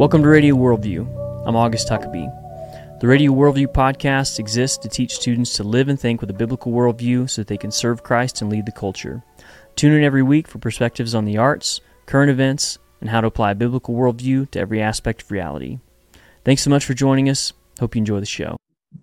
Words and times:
Welcome 0.00 0.22
to 0.22 0.28
Radio 0.28 0.54
Worldview. 0.54 1.46
I'm 1.46 1.56
August 1.56 1.90
Huckabee. 1.90 3.00
The 3.00 3.06
Radio 3.06 3.32
Worldview 3.32 3.66
podcast 3.66 4.38
exists 4.38 4.78
to 4.78 4.88
teach 4.88 5.14
students 5.14 5.54
to 5.56 5.62
live 5.62 5.90
and 5.90 6.00
think 6.00 6.22
with 6.22 6.30
a 6.30 6.32
biblical 6.32 6.72
worldview 6.72 7.28
so 7.28 7.42
that 7.42 7.48
they 7.48 7.58
can 7.58 7.70
serve 7.70 8.02
Christ 8.02 8.40
and 8.40 8.50
lead 8.50 8.64
the 8.64 8.72
culture. 8.72 9.22
Tune 9.76 9.92
in 9.92 10.02
every 10.02 10.22
week 10.22 10.48
for 10.48 10.56
perspectives 10.58 11.14
on 11.14 11.26
the 11.26 11.36
arts, 11.36 11.82
current 12.06 12.30
events, 12.30 12.78
and 13.02 13.10
how 13.10 13.20
to 13.20 13.26
apply 13.26 13.50
a 13.50 13.54
biblical 13.54 13.94
worldview 13.94 14.50
to 14.52 14.58
every 14.58 14.80
aspect 14.80 15.20
of 15.20 15.30
reality. 15.30 15.80
Thanks 16.46 16.62
so 16.62 16.70
much 16.70 16.86
for 16.86 16.94
joining 16.94 17.28
us. 17.28 17.52
Hope 17.78 17.94
you 17.94 17.98
enjoy 17.98 18.20
the 18.20 18.26
show. 18.26 18.56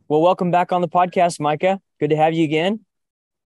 Well, 0.07 0.23
welcome 0.23 0.49
back 0.49 0.71
on 0.71 0.81
the 0.81 0.89
podcast, 0.89 1.39
Micah. 1.39 1.79
Good 1.99 2.09
to 2.09 2.17
have 2.17 2.33
you 2.33 2.43
again. 2.43 2.79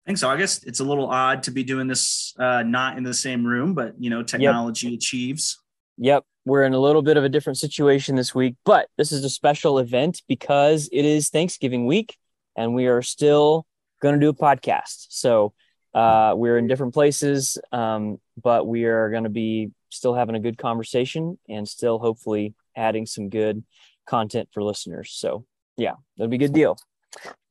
Thanks, 0.07 0.23
August. 0.23 0.69
It's 0.69 0.79
a 0.79 0.85
little 0.85 1.11
odd 1.11 1.43
to 1.43 1.51
be 1.51 1.65
doing 1.65 1.89
this 1.89 2.33
uh, 2.39 2.63
not 2.63 2.97
in 2.97 3.03
the 3.03 3.13
same 3.13 3.45
room, 3.45 3.75
but 3.75 4.01
you 4.01 4.09
know, 4.09 4.23
technology 4.23 4.87
yep. 4.87 4.99
achieves. 4.99 5.59
Yep, 6.03 6.25
we're 6.51 6.65
in 6.65 6.75
a 6.75 6.81
little 6.81 7.01
bit 7.01 7.17
of 7.17 7.23
a 7.23 7.29
different 7.29 7.59
situation 7.59 8.17
this 8.17 8.35
week, 8.35 8.57
but 8.65 8.89
this 8.99 9.13
is 9.13 9.25
a 9.25 9.31
special 9.31 9.79
event 9.79 10.21
because 10.27 10.89
it 10.91 11.05
is 11.05 11.29
Thanksgiving 11.29 11.87
week 11.87 12.17
and 12.57 12.75
we 12.75 12.89
are 12.89 13.03
still 13.03 13.67
going 14.03 14.17
to 14.17 14.21
do 14.21 14.31
a 14.31 14.35
podcast. 14.35 15.07
So 15.11 15.53
uh, 15.95 16.35
we're 16.37 16.59
in 16.59 16.67
different 16.67 16.93
places, 16.93 17.57
um, 17.71 18.19
but 18.43 18.67
we 18.67 18.85
are 18.87 19.11
going 19.11 19.23
to 19.23 19.31
be 19.31 19.71
still 19.91 20.13
having 20.13 20.35
a 20.35 20.41
good 20.41 20.59
conversation 20.59 21.39
and 21.49 21.69
still 21.69 22.01
hopefully 22.01 22.53
adding 22.77 23.07
some 23.07 23.29
good 23.29 23.63
content 24.05 24.49
for 24.51 24.61
listeners. 24.61 25.13
So 25.13 25.47
yeah, 25.77 25.95
that'll 26.17 26.31
be 26.31 26.37
a 26.37 26.41
good 26.41 26.53
deal. 26.53 26.77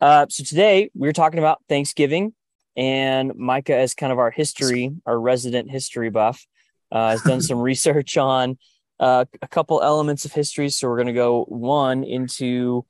Uh, 0.02 0.26
so 0.30 0.44
today 0.44 0.92
we're 0.94 1.14
talking 1.14 1.40
about 1.40 1.64
Thanksgiving 1.70 2.34
and 2.76 3.34
Micah 3.38 3.78
as 3.78 3.94
kind 3.94 4.12
of 4.12 4.20
our 4.20 4.30
history, 4.30 4.92
our 5.06 5.18
resident 5.18 5.72
history 5.72 6.10
buff, 6.10 6.46
uh, 6.92 7.12
has 7.12 7.22
done 7.22 7.40
some 7.50 7.60
research 7.60 8.18
on 8.18 8.58
uh, 9.00 9.26
a 9.42 9.48
couple 9.48 9.82
elements 9.82 10.26
of 10.26 10.34
history. 10.34 10.70
So 10.70 10.88
we're 10.88 10.98
going 10.98 11.08
to 11.08 11.14
go 11.14 11.46
one 11.46 12.04
into 12.04 12.86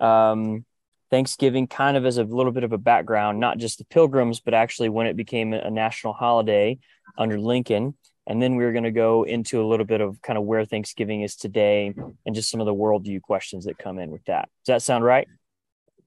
um, 0.00 0.64
Thanksgiving, 1.10 1.66
kind 1.66 1.96
of 1.96 2.04
as 2.04 2.18
a 2.18 2.24
little 2.24 2.52
bit 2.52 2.64
of 2.64 2.72
a 2.72 2.78
background, 2.78 3.38
not 3.38 3.58
just 3.58 3.78
the 3.78 3.84
Pilgrims, 3.84 4.40
but 4.40 4.54
actually 4.54 4.88
when 4.88 5.06
it 5.06 5.16
became 5.16 5.52
a 5.52 5.70
national 5.70 6.12
holiday 6.12 6.78
under 7.16 7.38
Lincoln. 7.38 7.94
And 8.26 8.40
then 8.40 8.54
we're 8.54 8.72
going 8.72 8.84
to 8.84 8.92
go 8.92 9.24
into 9.24 9.60
a 9.60 9.66
little 9.66 9.84
bit 9.84 10.00
of 10.00 10.22
kind 10.22 10.38
of 10.38 10.44
where 10.44 10.64
Thanksgiving 10.64 11.22
is 11.22 11.36
today 11.36 11.92
and 12.24 12.34
just 12.34 12.50
some 12.50 12.60
of 12.60 12.66
the 12.66 12.74
worldview 12.74 13.20
questions 13.20 13.64
that 13.64 13.78
come 13.78 13.98
in 13.98 14.10
with 14.10 14.24
that. 14.26 14.48
Does 14.64 14.74
that 14.74 14.82
sound 14.82 15.04
right? 15.04 15.26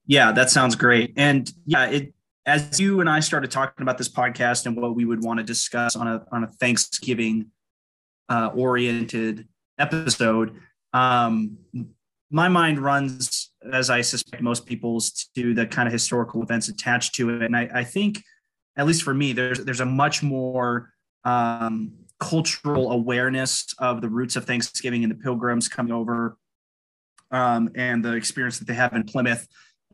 Yeah, 0.06 0.32
that 0.32 0.50
sounds 0.50 0.76
great. 0.76 1.12
And 1.16 1.52
yeah, 1.66 1.86
it 1.86 2.14
as 2.46 2.78
you 2.78 3.00
and 3.00 3.10
I 3.10 3.20
started 3.20 3.50
talking 3.50 3.82
about 3.82 3.98
this 3.98 4.08
podcast 4.08 4.66
and 4.66 4.76
what 4.76 4.94
we 4.94 5.04
would 5.04 5.22
want 5.22 5.38
to 5.38 5.44
discuss 5.44 5.96
on 5.96 6.06
a 6.06 6.24
on 6.30 6.44
a 6.44 6.46
Thanksgiving 6.46 7.50
uh, 8.28 8.50
oriented 8.54 9.46
episode, 9.78 10.60
um, 10.92 11.58
my 12.30 12.48
mind 12.48 12.78
runs, 12.78 13.52
as 13.72 13.90
I 13.90 14.00
suspect 14.00 14.42
most 14.42 14.66
people's, 14.66 15.28
to 15.36 15.54
the 15.54 15.66
kind 15.66 15.86
of 15.86 15.92
historical 15.92 16.42
events 16.42 16.68
attached 16.68 17.14
to 17.16 17.30
it. 17.30 17.42
And 17.42 17.56
I, 17.56 17.68
I 17.72 17.84
think, 17.84 18.22
at 18.76 18.86
least 18.86 19.02
for 19.02 19.14
me, 19.14 19.32
there's 19.32 19.64
there's 19.64 19.80
a 19.80 19.86
much 19.86 20.22
more 20.22 20.90
um, 21.24 21.92
cultural 22.18 22.92
awareness 22.92 23.66
of 23.78 24.00
the 24.00 24.08
roots 24.08 24.36
of 24.36 24.44
Thanksgiving 24.44 25.04
and 25.04 25.10
the 25.10 25.16
Pilgrims 25.16 25.68
coming 25.68 25.92
over, 25.92 26.36
um, 27.30 27.70
and 27.74 28.04
the 28.04 28.14
experience 28.14 28.58
that 28.58 28.66
they 28.66 28.74
have 28.74 28.94
in 28.94 29.04
Plymouth. 29.04 29.46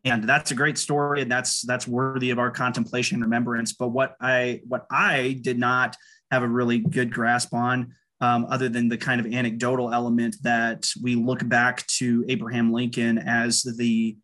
And 0.04 0.24
that's 0.24 0.50
a 0.50 0.54
great 0.54 0.78
story, 0.78 1.22
and 1.22 1.30
that's 1.30 1.62
that's 1.62 1.86
worthy 1.86 2.30
of 2.30 2.38
our 2.38 2.50
contemplation 2.50 3.16
and 3.16 3.24
remembrance. 3.24 3.72
But 3.72 3.88
what 3.88 4.16
I 4.20 4.62
what 4.66 4.86
I 4.90 5.38
did 5.42 5.58
not 5.58 5.96
have 6.30 6.42
a 6.42 6.48
really 6.48 6.78
good 6.78 7.12
grasp 7.12 7.54
on 7.54 7.94
um, 8.22 8.46
other 8.48 8.68
than 8.68 8.88
the 8.88 8.96
kind 8.96 9.20
of 9.20 9.26
anecdotal 9.26 9.92
element 9.92 10.36
that 10.42 10.88
we 11.02 11.16
look 11.16 11.46
back 11.48 11.84
to 11.88 12.24
Abraham 12.28 12.72
Lincoln 12.72 13.18
as 13.18 13.62
the 13.62 14.16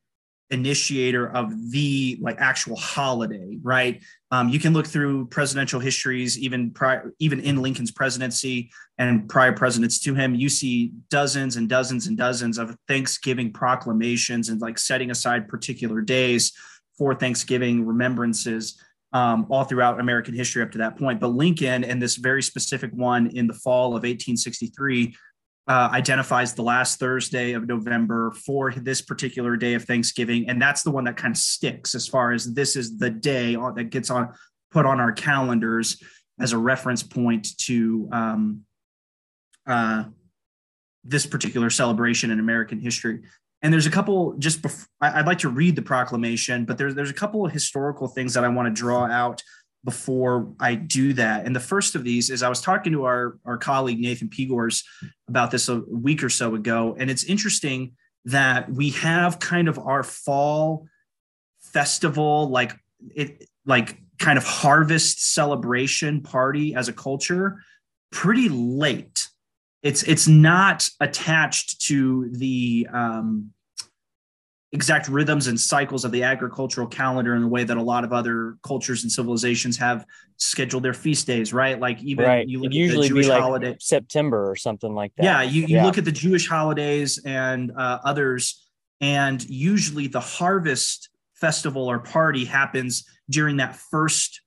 initiator 0.51 1.29
of 1.37 1.53
the 1.73 2.17
like 2.23 2.37
actual 2.39 2.77
holiday, 2.77 3.59
right? 3.61 4.01
Um, 4.31 4.49
you 4.49 4.61
can 4.61 4.73
look 4.73 4.87
through 4.87 5.27
presidential 5.27 5.81
histories, 5.81 6.39
even 6.39 6.71
prior, 6.71 7.13
even 7.19 7.41
in 7.41 7.61
Lincoln's 7.61 7.91
presidency 7.91 8.71
and 8.99 9.29
prior 9.29 9.53
presidents 9.53 9.99
to 10.01 10.15
him. 10.15 10.35
You 10.35 10.49
see 10.49 10.93
dozens 11.11 11.57
and 11.57 11.69
dozens 11.69 12.07
and 12.07 12.17
dozens 12.17 12.57
of 12.57 12.77
Thanksgiving 12.87 13.53
proclamations 13.53 14.49
and 14.49 14.61
like 14.61 14.79
setting 14.79 15.11
aside 15.11 15.49
particular 15.49 16.01
days 16.01 16.53
for 16.97 17.15
Thanksgiving 17.15 17.85
remembrances 17.85 18.81
um, 19.13 19.47
all 19.49 19.65
throughout 19.65 20.01
American 20.01 20.35
history 20.35 20.63
up 20.63 20.71
to 20.73 20.79
that 20.79 20.99
point. 20.99 21.21
But 21.21 21.29
Lincoln, 21.29 21.85
and 21.85 22.01
this 22.01 22.17
very 22.17 22.43
specific 22.43 22.91
one 22.93 23.29
in 23.29 23.47
the 23.47 23.55
fall 23.55 23.89
of 23.89 24.03
1863, 24.03 25.15
uh, 25.67 25.91
identifies 25.93 26.55
the 26.55 26.63
last 26.63 26.99
Thursday 26.99 27.53
of 27.53 27.67
November 27.67 28.33
for 28.47 28.73
this 28.73 29.03
particular 29.03 29.57
day 29.57 29.75
of 29.75 29.85
Thanksgiving, 29.85 30.49
and 30.49 30.61
that's 30.61 30.83
the 30.83 30.91
one 30.91 31.05
that 31.05 31.17
kind 31.17 31.33
of 31.33 31.39
sticks 31.39 31.95
as 31.95 32.09
far 32.09 32.33
as 32.33 32.55
this 32.55 32.75
is 32.75 32.99
the 32.99 33.11
day 33.11 33.55
that 33.75 33.91
gets 33.91 34.09
on 34.09 34.33
put 34.71 34.87
on 34.87 34.99
our 34.99 35.13
calendars 35.13 36.03
as 36.41 36.53
a 36.53 36.59
reference 36.59 37.03
point 37.03 37.57
to 37.59 38.09
um, 38.13 38.63
uh, 39.67 40.05
this 41.05 41.27
particular 41.27 41.71
celebration 41.71 42.31
in 42.31 42.39
American 42.39 42.81
history. 42.81 43.21
And 43.63 43.73
there's 43.73 43.87
a 43.87 43.91
couple 43.91 44.35
just 44.39 44.63
before, 44.63 44.87
I'd 45.01 45.27
like 45.27 45.39
to 45.41 45.49
read 45.49 45.75
the 45.75 45.83
proclamation, 45.83 46.65
but 46.65 46.79
there's 46.79 46.95
there's 46.95 47.11
a 47.11 47.15
couple 47.15 47.45
of 47.45 47.53
historical 47.53 48.07
things 48.07 48.35
that 48.35 48.45
I 48.45 48.49
want 48.49 48.67
to 48.67 48.81
draw 48.81 49.07
out 49.07 49.43
before 49.85 50.53
I 50.61 50.75
do 50.75 51.13
that. 51.15 51.47
And 51.47 51.55
the 51.55 51.61
first 51.61 51.95
of 51.95 52.05
these 52.05 52.31
is 52.31 52.43
I 52.43 52.49
was 52.49 52.61
talking 52.61 52.93
to 52.93 53.05
our 53.05 53.39
our 53.45 53.59
colleague 53.59 54.01
Nathan 54.01 54.29
Pegors 54.29 54.85
about 55.29 55.51
this 55.51 55.69
a 55.69 55.81
week 55.89 56.23
or 56.23 56.31
so 56.31 56.55
ago, 56.55 56.97
and 56.99 57.11
it's 57.11 57.25
interesting 57.25 57.93
that 58.27 58.71
we 58.71 58.91
have 58.91 59.39
kind 59.39 59.69
of 59.69 59.79
our 59.79 60.03
fall 60.03 60.87
festival 61.61 62.49
like 62.49 62.77
it 63.15 63.49
like 63.67 63.99
kind 64.19 64.39
of 64.39 64.45
harvest 64.45 65.35
celebration 65.35 66.21
party 66.21 66.75
as 66.75 66.89
a 66.89 66.93
culture 66.93 67.63
pretty 68.11 68.49
late 68.49 69.29
it's 69.83 70.03
it's 70.05 70.27
not 70.27 70.89
attached 71.01 71.81
to 71.83 72.29
the 72.33 72.89
um, 72.93 73.53
exact 74.73 75.09
rhythms 75.09 75.47
and 75.47 75.59
cycles 75.59 76.05
of 76.05 76.13
the 76.13 76.23
agricultural 76.23 76.87
calendar 76.87 77.35
in 77.35 77.43
the 77.43 77.49
way 77.49 77.65
that 77.65 77.77
a 77.77 77.83
lot 77.83 78.05
of 78.05 78.13
other 78.13 78.57
cultures 78.63 79.03
and 79.03 79.11
civilizations 79.11 79.77
have 79.79 80.05
scheduled 80.37 80.83
their 80.83 80.95
feast 80.95 81.27
days, 81.27 81.53
right? 81.53 81.81
Like 81.81 82.03
even 82.03 82.25
right. 82.25 82.47
you 82.47 82.59
look 82.59 82.67
It'd 82.67 82.75
usually 82.75 83.09
Jewish 83.09 83.27
be 83.27 83.33
like 83.33 83.41
holiday 83.41 83.77
September 83.81 84.51
or 84.51 84.57
something 84.57 84.95
like 84.95 85.13
that. 85.17 85.25
Yeah, 85.25 85.43
you, 85.43 85.63
you 85.63 85.77
yeah. 85.77 85.85
look 85.85 85.97
at 85.97 86.05
the 86.05 86.13
Jewish 86.13 86.49
holidays 86.49 87.21
and 87.25 87.73
uh, 87.77 87.99
others, 88.05 88.69
and 89.01 89.43
usually 89.49 90.07
the 90.07 90.21
harvest 90.21 91.09
festival 91.35 91.89
or 91.89 92.01
party 92.01 92.45
happens 92.45 93.05
during 93.31 93.59
that 93.59 93.77
first 93.77 94.43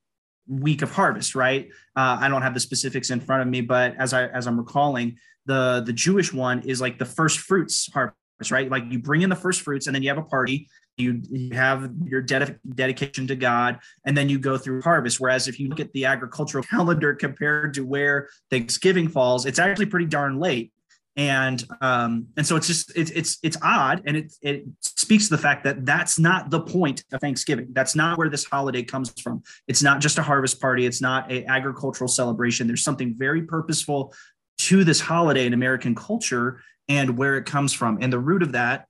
week 0.48 0.82
of 0.82 0.92
harvest, 0.92 1.36
right? 1.36 1.70
Uh, 1.96 2.18
I 2.20 2.28
don't 2.28 2.42
have 2.42 2.54
the 2.54 2.60
specifics 2.60 3.10
in 3.10 3.20
front 3.20 3.42
of 3.42 3.48
me, 3.48 3.62
but 3.62 3.96
as 3.98 4.14
I 4.14 4.28
as 4.28 4.48
I'm 4.48 4.58
recalling, 4.58 5.18
the 5.46 5.84
the 5.86 5.94
Jewish 5.94 6.34
one 6.34 6.62
is 6.62 6.82
like 6.82 6.98
the 7.00 7.06
first 7.06 7.40
fruits 7.40 7.90
harvest, 7.94 8.52
right? 8.52 8.70
Like 8.70 8.84
you 8.90 9.00
bring 9.00 9.22
in 9.22 9.30
the 9.30 9.36
first 9.36 9.62
fruits, 9.62 9.88
and 9.88 9.96
then 9.96 10.04
you 10.04 10.10
have 10.10 10.18
a 10.18 10.24
party. 10.24 10.68
You, 10.98 11.22
you 11.30 11.56
have 11.56 11.90
your 12.04 12.22
ded- 12.22 12.60
dedication 12.76 13.26
to 13.28 13.36
God, 13.36 13.80
and 14.06 14.16
then 14.16 14.30
you 14.30 14.38
go 14.38 14.58
through 14.58 14.82
harvest. 14.82 15.20
Whereas 15.20 15.48
if 15.48 15.60
you 15.60 15.70
look 15.70 15.80
at 15.80 15.92
the 15.94 16.06
agricultural 16.06 16.64
calendar 16.70 17.16
compared 17.16 17.74
to 17.76 17.86
where 17.86 18.28
Thanksgiving 18.50 19.08
falls, 19.08 19.46
it's 19.46 19.58
actually 19.58 19.88
pretty 19.88 20.06
darn 20.06 20.38
late 20.38 20.74
and 21.18 21.66
um 21.82 22.28
and 22.38 22.48
so 22.48 22.56
it's 22.56 22.68
just 22.68 22.96
it's 22.96 23.12
it's 23.12 23.38
it's 23.44 23.58
odd 23.62 24.02
and 24.06 24.16
it 24.16 24.34
it 24.42 24.64
speaks 24.80 25.28
to 25.28 25.36
the 25.36 25.42
fact 25.42 25.64
that 25.66 25.86
that's 25.86 26.18
not 26.18 26.50
the 26.50 26.62
point 26.62 27.04
of 27.12 27.20
thanksgiving. 27.20 27.68
That's 27.74 27.96
not 27.96 28.18
where 28.18 28.30
this 28.30 28.46
holiday 28.46 28.84
comes 28.84 29.12
from. 29.22 29.44
It's 29.68 29.84
not 29.84 30.00
just 30.00 30.18
a 30.18 30.22
harvest 30.22 30.62
party. 30.62 30.86
It's 30.86 31.02
not 31.02 31.30
a 31.30 31.46
agricultural 31.46 32.08
celebration. 32.08 32.66
There's 32.66 32.84
something 32.84 33.14
very 33.18 33.42
purposeful 33.42 34.14
to 34.60 34.84
this 34.84 35.02
holiday 35.02 35.46
in 35.46 35.54
american 35.54 35.96
culture 35.96 36.62
and 36.88 37.18
where 37.18 37.38
it 37.38 37.46
comes 37.46 37.74
from. 37.74 37.98
And 38.02 38.12
the 38.12 38.20
root 38.20 38.44
of 38.44 38.54
that 38.54 38.86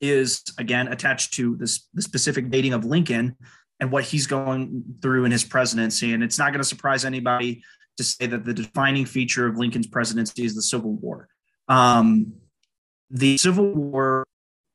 is 0.00 0.42
again 0.58 0.88
attached 0.88 1.34
to 1.34 1.56
this 1.56 1.88
the 1.92 2.02
specific 2.02 2.50
dating 2.50 2.72
of 2.72 2.84
lincoln 2.84 3.36
and 3.80 3.90
what 3.90 4.04
he's 4.04 4.26
going 4.26 4.84
through 5.02 5.24
in 5.24 5.32
his 5.32 5.44
presidency. 5.44 6.12
And 6.12 6.22
it's 6.22 6.38
not 6.38 6.52
going 6.52 6.60
to 6.60 6.68
surprise 6.68 7.04
anybody 7.04 7.62
to 8.00 8.04
say 8.04 8.26
that 8.26 8.44
the 8.44 8.54
defining 8.54 9.04
feature 9.04 9.46
of 9.46 9.58
Lincoln's 9.58 9.86
presidency 9.86 10.44
is 10.44 10.54
the 10.54 10.62
Civil 10.62 10.94
War. 10.94 11.28
Um, 11.68 12.32
the 13.10 13.36
Civil 13.36 13.72
War, 13.74 14.24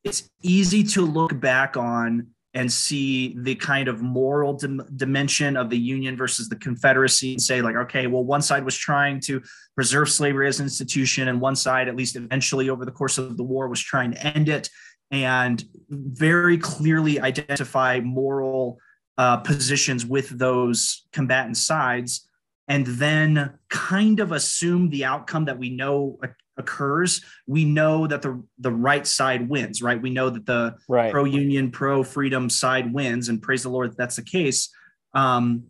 it's 0.04 0.30
easy 0.44 0.83
to 0.83 1.01
look 1.01 1.39
back 1.39 1.75
on 1.75 2.27
and 2.54 2.72
see 2.72 3.36
the 3.39 3.56
kind 3.56 3.88
of 3.88 4.01
moral 4.01 4.54
dim- 4.54 4.88
dimension 4.95 5.57
of 5.57 5.69
the 5.69 5.77
Union 5.77 6.16
versus 6.16 6.48
the 6.48 6.56
Confederacy 6.56 7.33
and 7.33 7.42
say, 7.42 7.62
like, 7.62 7.75
okay, 7.75 8.07
well, 8.07 8.24
one 8.24 8.42
side 8.42 8.63
was 8.63 8.77
trying 8.77 9.19
to 9.22 9.42
preserve 9.74 10.10
slavery 10.10 10.48
as 10.48 10.60
an 10.60 10.66
institution, 10.66 11.27
and 11.27 11.42
one 11.42 11.56
side, 11.56 11.88
at 11.88 11.95
least 11.95 12.16
eventually 12.16 12.69
over 12.69 12.86
the 12.86 12.92
course 12.92 13.18
of 13.18 13.36
the 13.36 13.44
war, 13.44 13.68
was 13.68 13.81
trying 13.81 14.12
to 14.12 14.25
end 14.25 14.48
it 14.48 14.69
and 15.12 15.66
very 15.89 16.57
clearly 16.57 17.19
identify 17.19 18.00
moral 18.00 18.77
uh, 19.18 19.38
positions 19.38 20.06
with 20.06 20.30
those 20.38 21.06
combatant 21.12 21.57
sides 21.57 22.27
and 22.67 22.85
then 22.85 23.57
kind 23.69 24.19
of 24.19 24.31
assume 24.31 24.89
the 24.89 25.06
outcome 25.06 25.45
that 25.45 25.59
we 25.59 25.69
know 25.69 26.19
occurs, 26.57 27.21
we 27.47 27.65
know 27.65 28.07
that 28.07 28.21
the 28.21 28.41
the 28.59 28.71
right 28.71 29.06
side 29.06 29.47
wins, 29.50 29.81
right? 29.81 30.01
We 30.01 30.09
know 30.09 30.29
that 30.29 30.45
the 30.45 30.75
right. 30.88 31.12
pro 31.12 31.25
union, 31.25 31.71
pro 31.71 32.03
freedom 32.03 32.50
side 32.50 32.94
wins, 32.94 33.29
and 33.29 33.41
praise 33.41 33.63
the 33.63 33.69
Lord 33.69 33.91
that 33.91 33.97
that's 33.97 34.15
the 34.15 34.23
case. 34.23 34.69
Um, 35.13 35.65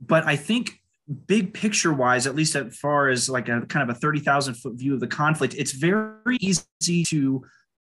but 0.00 0.24
I 0.24 0.36
think 0.36 0.80
big 1.26 1.54
picture 1.54 1.92
wise, 1.92 2.26
at 2.26 2.34
least 2.34 2.54
as 2.54 2.76
far 2.76 3.08
as 3.08 3.28
like 3.28 3.48
a 3.48 3.62
kind 3.62 3.88
of 3.88 3.96
a 3.96 3.98
thirty 3.98 4.20
thousand 4.20 4.54
foot 4.54 4.74
view 4.74 4.94
of 4.94 5.00
the 5.00 5.06
conflict, 5.06 5.54
it's 5.56 5.72
very 5.72 6.36
easy 6.40 7.04
to 7.08 7.44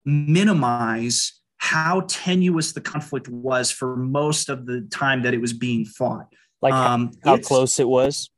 minimize 0.06 1.40
how 1.58 2.06
tenuous 2.08 2.72
the 2.72 2.82
conflict 2.82 3.28
was 3.28 3.70
for 3.70 3.96
most 3.98 4.50
of 4.50 4.66
the 4.66 4.82
time 4.92 5.24
that 5.24 5.34
it 5.34 5.42
was 5.42 5.54
being 5.54 5.86
fought. 5.86 6.26
Like 6.62 6.74
um, 6.74 7.12
how, 7.24 7.36
how 7.36 7.42
close 7.42 7.80
it 7.80 7.88
was. 7.88 8.30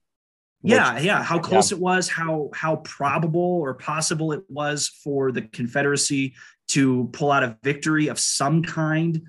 Yeah, 0.63 0.95
Which, 0.95 1.03
yeah, 1.03 1.23
how 1.23 1.39
close 1.39 1.71
yeah. 1.71 1.77
it 1.77 1.81
was, 1.81 2.07
how 2.07 2.49
how 2.53 2.77
probable 2.77 3.41
or 3.41 3.73
possible 3.73 4.31
it 4.31 4.43
was 4.47 4.87
for 4.87 5.31
the 5.31 5.41
Confederacy 5.41 6.35
to 6.69 7.09
pull 7.13 7.31
out 7.31 7.43
a 7.43 7.57
victory 7.63 8.07
of 8.07 8.19
some 8.19 8.63
kind 8.63 9.23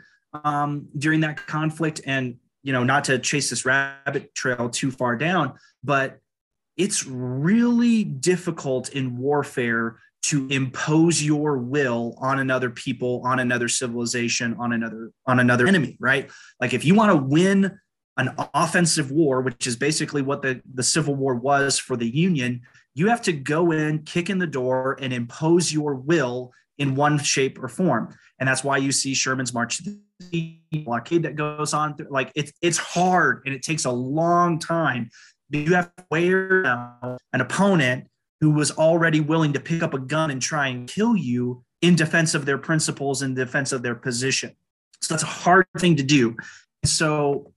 um, 0.44 0.88
during 0.96 1.20
that 1.20 1.46
conflict, 1.46 2.02
and 2.06 2.36
you 2.62 2.72
know, 2.72 2.84
not 2.84 3.04
to 3.04 3.18
chase 3.18 3.50
this 3.50 3.64
rabbit 3.64 4.34
trail 4.34 4.68
too 4.68 4.90
far 4.90 5.16
down, 5.16 5.54
but 5.82 6.20
it's 6.76 7.06
really 7.06 8.04
difficult 8.04 8.90
in 8.90 9.16
warfare 9.16 9.96
to 10.22 10.46
impose 10.48 11.22
your 11.22 11.58
will 11.58 12.14
on 12.18 12.38
another 12.38 12.70
people 12.70 13.22
on 13.24 13.40
another 13.40 13.68
civilization 13.68 14.54
on 14.58 14.72
another 14.72 15.10
on 15.26 15.40
another 15.40 15.66
enemy 15.66 15.96
right? 16.00 16.30
Like 16.60 16.72
if 16.72 16.84
you 16.84 16.94
want 16.94 17.10
to 17.10 17.16
win 17.16 17.78
an 18.16 18.34
offensive 18.54 19.10
war 19.10 19.40
which 19.40 19.66
is 19.66 19.76
basically 19.76 20.22
what 20.22 20.42
the 20.42 20.60
the 20.74 20.82
civil 20.82 21.14
war 21.14 21.34
was 21.34 21.78
for 21.78 21.96
the 21.96 22.08
union 22.08 22.60
you 22.94 23.08
have 23.08 23.22
to 23.22 23.32
go 23.32 23.72
in 23.72 24.02
kick 24.02 24.28
in 24.28 24.38
the 24.38 24.46
door 24.46 24.96
and 25.00 25.12
impose 25.12 25.72
your 25.72 25.94
will 25.94 26.52
in 26.78 26.94
one 26.94 27.18
shape 27.18 27.62
or 27.62 27.68
form 27.68 28.14
and 28.38 28.48
that's 28.48 28.64
why 28.64 28.76
you 28.76 28.92
see 28.92 29.14
sherman's 29.14 29.54
march 29.54 29.78
to 29.78 29.96
the 30.30 30.58
blockade 30.84 31.22
that 31.22 31.36
goes 31.36 31.72
on 31.74 31.94
like 32.10 32.30
it's 32.34 32.52
it's 32.60 32.78
hard 32.78 33.42
and 33.46 33.54
it 33.54 33.62
takes 33.62 33.84
a 33.84 33.90
long 33.90 34.58
time 34.58 35.10
you 35.50 35.74
have 35.74 35.94
to 35.96 36.04
wear 36.10 36.64
an 37.32 37.40
opponent 37.40 38.06
who 38.40 38.50
was 38.50 38.72
already 38.72 39.20
willing 39.20 39.52
to 39.52 39.60
pick 39.60 39.82
up 39.82 39.94
a 39.94 39.98
gun 39.98 40.30
and 40.30 40.42
try 40.42 40.68
and 40.68 40.88
kill 40.88 41.16
you 41.16 41.62
in 41.80 41.94
defense 41.94 42.34
of 42.34 42.44
their 42.44 42.58
principles 42.58 43.22
in 43.22 43.34
defense 43.34 43.72
of 43.72 43.82
their 43.82 43.94
position. 43.94 44.52
So 45.00 45.14
that's 45.14 45.22
a 45.22 45.26
hard 45.26 45.66
thing 45.78 45.96
to 45.96 46.02
do. 46.02 46.36
So 46.84 47.52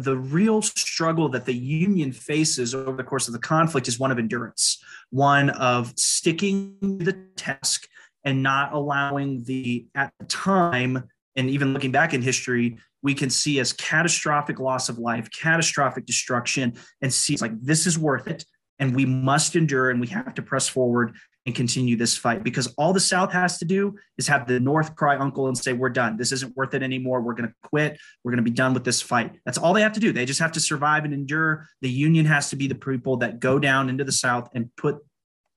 the 0.00 0.16
real 0.16 0.62
struggle 0.62 1.28
that 1.30 1.44
the 1.44 1.54
union 1.54 2.12
faces 2.12 2.74
over 2.74 2.96
the 2.96 3.04
course 3.04 3.26
of 3.28 3.32
the 3.32 3.38
conflict 3.38 3.88
is 3.88 3.98
one 3.98 4.10
of 4.10 4.18
endurance, 4.18 4.82
one 5.10 5.50
of 5.50 5.92
sticking 5.98 6.76
the 6.80 7.12
task 7.36 7.86
and 8.24 8.42
not 8.42 8.72
allowing 8.72 9.42
the 9.44 9.86
at 9.94 10.12
the 10.18 10.26
time 10.26 11.08
and 11.36 11.48
even 11.50 11.72
looking 11.72 11.92
back 11.92 12.14
in 12.14 12.22
history 12.22 12.78
we 13.02 13.14
can 13.14 13.30
see 13.30 13.60
as 13.60 13.72
catastrophic 13.72 14.58
loss 14.58 14.88
of 14.88 14.98
life 14.98 15.28
catastrophic 15.30 16.04
destruction 16.06 16.74
and 17.00 17.12
see 17.12 17.32
it's 17.32 17.42
like 17.42 17.58
this 17.62 17.86
is 17.86 17.98
worth 17.98 18.26
it 18.26 18.44
and 18.78 18.94
we 18.94 19.06
must 19.06 19.56
endure 19.56 19.90
and 19.90 20.00
we 20.00 20.06
have 20.06 20.34
to 20.34 20.42
press 20.42 20.68
forward 20.68 21.14
and 21.50 21.56
continue 21.56 21.96
this 21.96 22.16
fight 22.16 22.44
because 22.44 22.68
all 22.78 22.92
the 22.92 23.00
South 23.00 23.32
has 23.32 23.58
to 23.58 23.64
do 23.64 23.96
is 24.18 24.28
have 24.28 24.46
the 24.46 24.60
North 24.60 24.94
cry 24.94 25.16
uncle 25.16 25.48
and 25.48 25.58
say, 25.58 25.72
We're 25.72 25.90
done. 25.90 26.16
This 26.16 26.30
isn't 26.30 26.56
worth 26.56 26.74
it 26.74 26.82
anymore. 26.82 27.20
We're 27.20 27.34
going 27.34 27.48
to 27.48 27.54
quit. 27.64 27.98
We're 28.22 28.30
going 28.30 28.44
to 28.44 28.48
be 28.48 28.54
done 28.54 28.72
with 28.72 28.84
this 28.84 29.02
fight. 29.02 29.32
That's 29.44 29.58
all 29.58 29.74
they 29.74 29.82
have 29.82 29.92
to 29.94 30.00
do. 30.00 30.12
They 30.12 30.24
just 30.24 30.40
have 30.40 30.52
to 30.52 30.60
survive 30.60 31.04
and 31.04 31.12
endure. 31.12 31.66
The 31.82 31.90
Union 31.90 32.24
has 32.26 32.50
to 32.50 32.56
be 32.56 32.68
the 32.68 32.76
people 32.76 33.16
that 33.18 33.40
go 33.40 33.58
down 33.58 33.88
into 33.88 34.04
the 34.04 34.12
South 34.12 34.48
and 34.54 34.70
put, 34.76 34.98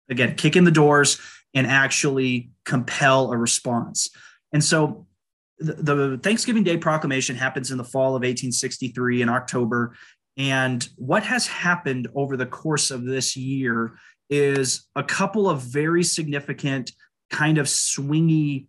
again, 0.09 0.35
kick 0.35 0.55
in 0.55 0.63
the 0.63 0.71
doors 0.71 1.21
and 1.53 1.67
actually 1.67 2.49
compel 2.65 3.31
a 3.31 3.37
response. 3.37 4.09
And 4.51 4.63
so 4.63 5.05
the, 5.59 5.73
the 5.73 6.17
Thanksgiving 6.17 6.63
Day 6.63 6.77
proclamation 6.77 7.35
happens 7.35 7.69
in 7.69 7.77
the 7.77 7.83
fall 7.83 8.09
of 8.09 8.21
1863 8.21 9.21
in 9.21 9.29
October. 9.29 9.95
And 10.37 10.87
what 10.95 11.23
has 11.23 11.45
happened 11.45 12.07
over 12.15 12.35
the 12.35 12.47
course 12.47 12.89
of 12.89 13.05
this 13.05 13.37
year 13.37 13.93
is 14.29 14.87
a 14.95 15.03
couple 15.03 15.49
of 15.49 15.61
very 15.61 16.03
significant 16.03 16.91
kind 17.29 17.57
of 17.57 17.67
swingy 17.67 18.67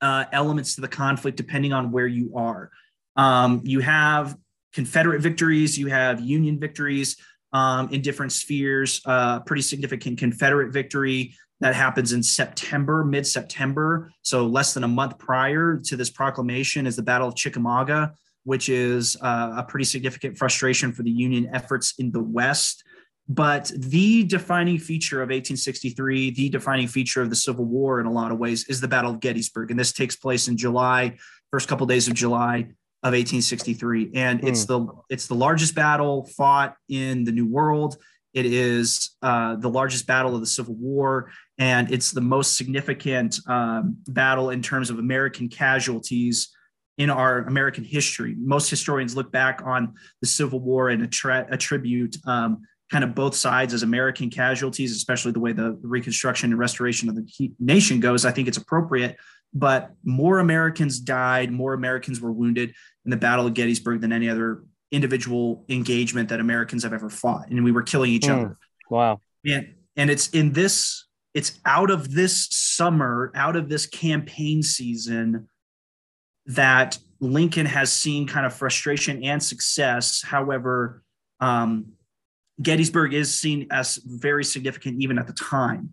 uh, 0.00 0.24
elements 0.32 0.74
to 0.74 0.80
the 0.80 0.88
conflict, 0.88 1.36
depending 1.36 1.72
on 1.72 1.90
where 1.90 2.06
you 2.06 2.36
are. 2.36 2.70
Um, 3.16 3.62
you 3.64 3.80
have 3.80 4.36
Confederate 4.72 5.20
victories, 5.20 5.78
you 5.78 5.86
have 5.86 6.20
Union 6.20 6.58
victories 6.58 7.16
um, 7.52 7.88
in 7.90 8.02
different 8.02 8.32
spheres. 8.32 9.00
Uh, 9.06 9.40
pretty 9.40 9.62
significant 9.62 10.18
Confederate 10.18 10.72
victory 10.72 11.34
that 11.60 11.74
happens 11.74 12.12
in 12.12 12.22
September, 12.22 13.04
mid 13.04 13.26
September. 13.26 14.12
So, 14.22 14.46
less 14.46 14.74
than 14.74 14.84
a 14.84 14.88
month 14.88 15.18
prior 15.18 15.80
to 15.84 15.96
this 15.96 16.10
proclamation 16.10 16.86
is 16.86 16.96
the 16.96 17.02
Battle 17.02 17.28
of 17.28 17.36
Chickamauga 17.36 18.12
which 18.44 18.68
is 18.68 19.16
uh, 19.22 19.54
a 19.56 19.62
pretty 19.64 19.84
significant 19.84 20.38
frustration 20.38 20.92
for 20.92 21.02
the 21.02 21.10
Union 21.10 21.50
efforts 21.52 21.94
in 21.98 22.12
the 22.12 22.22
West. 22.22 22.84
But 23.28 23.72
the 23.74 24.24
defining 24.24 24.78
feature 24.78 25.22
of 25.22 25.28
1863, 25.28 26.30
the 26.30 26.48
defining 26.50 26.88
feature 26.88 27.22
of 27.22 27.30
the 27.30 27.36
Civil 27.36 27.64
War 27.64 28.00
in 28.00 28.06
a 28.06 28.12
lot 28.12 28.30
of 28.30 28.38
ways, 28.38 28.66
is 28.68 28.80
the 28.80 28.88
Battle 28.88 29.12
of 29.12 29.20
Gettysburg. 29.20 29.70
And 29.70 29.80
this 29.80 29.92
takes 29.92 30.14
place 30.14 30.48
in 30.48 30.56
July, 30.56 31.16
first 31.50 31.68
couple 31.68 31.84
of 31.84 31.88
days 31.88 32.06
of 32.06 32.14
July 32.14 32.56
of 33.02 33.12
1863. 33.12 34.10
And 34.14 34.40
mm. 34.40 34.48
it's 34.48 34.64
hmm. 34.64 34.72
the 34.72 34.86
it's 35.08 35.26
the 35.26 35.34
largest 35.34 35.74
battle 35.74 36.26
fought 36.36 36.76
in 36.88 37.24
the 37.24 37.32
New 37.32 37.46
World. 37.46 37.96
It 38.34 38.46
is 38.46 39.16
uh, 39.22 39.56
the 39.56 39.70
largest 39.70 40.06
battle 40.06 40.34
of 40.34 40.40
the 40.40 40.46
Civil 40.46 40.74
War, 40.74 41.30
and 41.56 41.90
it's 41.92 42.10
the 42.10 42.20
most 42.20 42.56
significant 42.56 43.38
um, 43.46 43.96
battle 44.08 44.50
in 44.50 44.60
terms 44.60 44.90
of 44.90 44.98
American 44.98 45.48
casualties 45.48 46.50
in 46.98 47.10
our 47.10 47.38
American 47.44 47.84
history. 47.84 48.34
Most 48.38 48.70
historians 48.70 49.16
look 49.16 49.30
back 49.30 49.62
on 49.64 49.94
the 50.20 50.26
Civil 50.26 50.60
War 50.60 50.88
and 50.88 51.02
attra- 51.02 51.46
attribute 51.50 52.16
um, 52.26 52.62
kind 52.90 53.04
of 53.04 53.14
both 53.14 53.34
sides 53.34 53.72
as 53.72 53.82
American 53.82 54.30
casualties, 54.30 54.94
especially 54.94 55.32
the 55.32 55.40
way 55.40 55.52
the 55.52 55.78
reconstruction 55.82 56.50
and 56.50 56.58
restoration 56.58 57.08
of 57.08 57.16
the 57.16 57.52
nation 57.58 58.00
goes. 58.00 58.24
I 58.24 58.30
think 58.30 58.48
it's 58.48 58.58
appropriate, 58.58 59.16
but 59.52 59.92
more 60.04 60.38
Americans 60.38 61.00
died, 61.00 61.50
more 61.50 61.72
Americans 61.72 62.20
were 62.20 62.32
wounded 62.32 62.74
in 63.04 63.10
the 63.10 63.16
Battle 63.16 63.46
of 63.46 63.54
Gettysburg 63.54 64.00
than 64.00 64.12
any 64.12 64.28
other 64.28 64.64
individual 64.92 65.64
engagement 65.68 66.28
that 66.28 66.40
Americans 66.40 66.82
have 66.82 66.92
ever 66.92 67.10
fought, 67.10 67.48
and 67.50 67.64
we 67.64 67.72
were 67.72 67.82
killing 67.82 68.10
each 68.10 68.24
mm, 68.24 68.34
other. 68.34 68.58
Wow! 68.90 69.20
And 69.46 69.74
and 69.96 70.10
it's 70.10 70.28
in 70.30 70.52
this, 70.52 71.06
it's 71.32 71.58
out 71.64 71.90
of 71.90 72.12
this 72.12 72.48
summer, 72.50 73.32
out 73.34 73.56
of 73.56 73.68
this 73.68 73.86
campaign 73.86 74.62
season 74.62 75.48
that 76.46 76.98
Lincoln 77.20 77.66
has 77.66 77.92
seen 77.92 78.26
kind 78.26 78.44
of 78.44 78.52
frustration 78.52 79.24
and 79.24 79.42
success. 79.42 80.22
However, 80.22 81.02
um, 81.40 81.92
Gettysburg 82.62 83.14
is 83.14 83.38
seen 83.38 83.66
as 83.70 83.96
very 84.04 84.44
significant 84.44 85.02
even 85.02 85.18
at 85.18 85.26
the 85.26 85.32
time. 85.32 85.90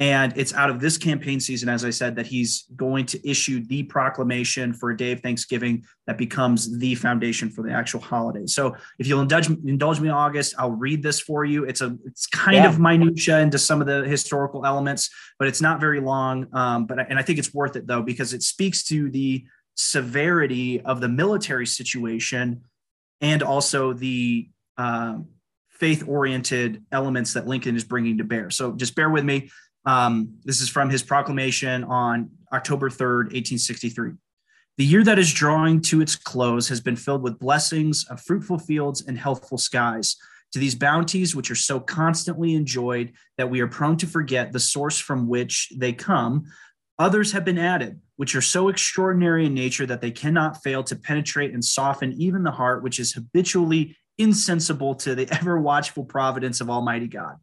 And 0.00 0.36
it's 0.36 0.52
out 0.52 0.70
of 0.70 0.80
this 0.80 0.98
campaign 0.98 1.38
season, 1.38 1.68
as 1.68 1.84
I 1.84 1.90
said, 1.90 2.16
that 2.16 2.26
he's 2.26 2.64
going 2.74 3.06
to 3.06 3.28
issue 3.28 3.64
the 3.64 3.84
proclamation 3.84 4.72
for 4.72 4.90
a 4.90 4.96
day 4.96 5.12
of 5.12 5.20
Thanksgiving 5.20 5.84
that 6.08 6.18
becomes 6.18 6.76
the 6.78 6.96
foundation 6.96 7.48
for 7.48 7.62
the 7.62 7.72
actual 7.72 8.00
holiday. 8.00 8.44
So, 8.46 8.74
if 8.98 9.06
you'll 9.06 9.20
indulge, 9.20 9.48
indulge 9.48 10.00
me 10.00 10.08
in 10.08 10.14
August, 10.14 10.56
I'll 10.58 10.72
read 10.72 11.00
this 11.00 11.20
for 11.20 11.44
you. 11.44 11.62
It's 11.64 11.80
a 11.80 11.96
it's 12.04 12.26
kind 12.26 12.56
yeah. 12.56 12.68
of 12.68 12.80
minutia 12.80 13.38
into 13.38 13.56
some 13.56 13.80
of 13.80 13.86
the 13.86 14.02
historical 14.02 14.66
elements, 14.66 15.10
but 15.38 15.46
it's 15.46 15.60
not 15.60 15.78
very 15.78 16.00
long. 16.00 16.48
Um, 16.52 16.86
but 16.86 16.98
and 17.08 17.16
I 17.16 17.22
think 17.22 17.38
it's 17.38 17.54
worth 17.54 17.76
it 17.76 17.86
though 17.86 18.02
because 18.02 18.34
it 18.34 18.42
speaks 18.42 18.82
to 18.84 19.08
the 19.10 19.44
severity 19.76 20.80
of 20.80 21.00
the 21.00 21.08
military 21.08 21.66
situation 21.66 22.62
and 23.20 23.44
also 23.44 23.92
the 23.92 24.48
uh, 24.76 25.18
faith 25.74 26.04
oriented 26.06 26.84
elements 26.92 27.32
that 27.34 27.46
Lincoln 27.46 27.76
is 27.76 27.84
bringing 27.84 28.18
to 28.18 28.24
bear. 28.24 28.50
So 28.50 28.72
just 28.72 28.94
bear 28.94 29.10
with 29.10 29.24
me. 29.24 29.50
Um, 29.84 30.38
this 30.44 30.60
is 30.60 30.68
from 30.68 30.88
his 30.88 31.02
proclamation 31.02 31.84
on 31.84 32.30
October 32.52 32.88
3rd, 32.88 33.32
1863. 33.32 34.12
The 34.76 34.84
year 34.84 35.04
that 35.04 35.18
is 35.18 35.32
drawing 35.32 35.80
to 35.82 36.00
its 36.00 36.16
close 36.16 36.68
has 36.68 36.80
been 36.80 36.96
filled 36.96 37.22
with 37.22 37.38
blessings 37.38 38.06
of 38.08 38.20
fruitful 38.20 38.58
fields 38.58 39.04
and 39.06 39.18
healthful 39.18 39.58
skies. 39.58 40.16
To 40.52 40.58
these 40.58 40.74
bounties, 40.74 41.34
which 41.34 41.50
are 41.50 41.56
so 41.56 41.80
constantly 41.80 42.54
enjoyed 42.54 43.12
that 43.38 43.50
we 43.50 43.60
are 43.60 43.66
prone 43.66 43.96
to 43.98 44.06
forget 44.06 44.52
the 44.52 44.60
source 44.60 44.98
from 44.98 45.28
which 45.28 45.72
they 45.76 45.92
come, 45.92 46.46
Others 46.98 47.32
have 47.32 47.44
been 47.44 47.58
added, 47.58 48.00
which 48.16 48.36
are 48.36 48.42
so 48.42 48.68
extraordinary 48.68 49.46
in 49.46 49.54
nature 49.54 49.86
that 49.86 50.00
they 50.00 50.12
cannot 50.12 50.62
fail 50.62 50.84
to 50.84 50.94
penetrate 50.94 51.52
and 51.52 51.64
soften 51.64 52.12
even 52.12 52.44
the 52.44 52.52
heart, 52.52 52.82
which 52.82 53.00
is 53.00 53.12
habitually 53.12 53.96
insensible 54.18 54.94
to 54.96 55.14
the 55.14 55.28
ever 55.40 55.58
watchful 55.58 56.04
providence 56.04 56.60
of 56.60 56.70
Almighty 56.70 57.08
God. 57.08 57.36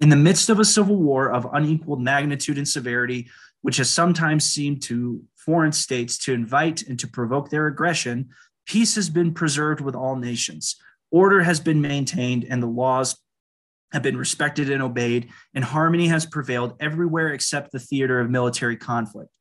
In 0.00 0.10
the 0.10 0.16
midst 0.16 0.50
of 0.50 0.60
a 0.60 0.64
civil 0.64 0.96
war 0.96 1.30
of 1.30 1.48
unequaled 1.52 2.02
magnitude 2.02 2.58
and 2.58 2.68
severity, 2.68 3.28
which 3.62 3.78
has 3.78 3.88
sometimes 3.88 4.44
seemed 4.44 4.82
to 4.82 5.22
foreign 5.34 5.72
states 5.72 6.18
to 6.18 6.32
invite 6.32 6.82
and 6.82 6.98
to 6.98 7.08
provoke 7.08 7.48
their 7.48 7.66
aggression, 7.66 8.28
peace 8.66 8.94
has 8.94 9.08
been 9.08 9.32
preserved 9.32 9.80
with 9.80 9.94
all 9.94 10.16
nations. 10.16 10.76
Order 11.10 11.42
has 11.42 11.60
been 11.60 11.80
maintained, 11.80 12.44
and 12.48 12.62
the 12.62 12.66
laws 12.66 13.16
have 13.92 14.02
been 14.02 14.16
respected 14.16 14.70
and 14.70 14.82
obeyed, 14.82 15.30
and 15.54 15.64
harmony 15.64 16.08
has 16.08 16.26
prevailed 16.26 16.74
everywhere 16.80 17.28
except 17.28 17.72
the 17.72 17.78
theater 17.78 18.20
of 18.20 18.28
military 18.28 18.76
conflict. 18.76 19.35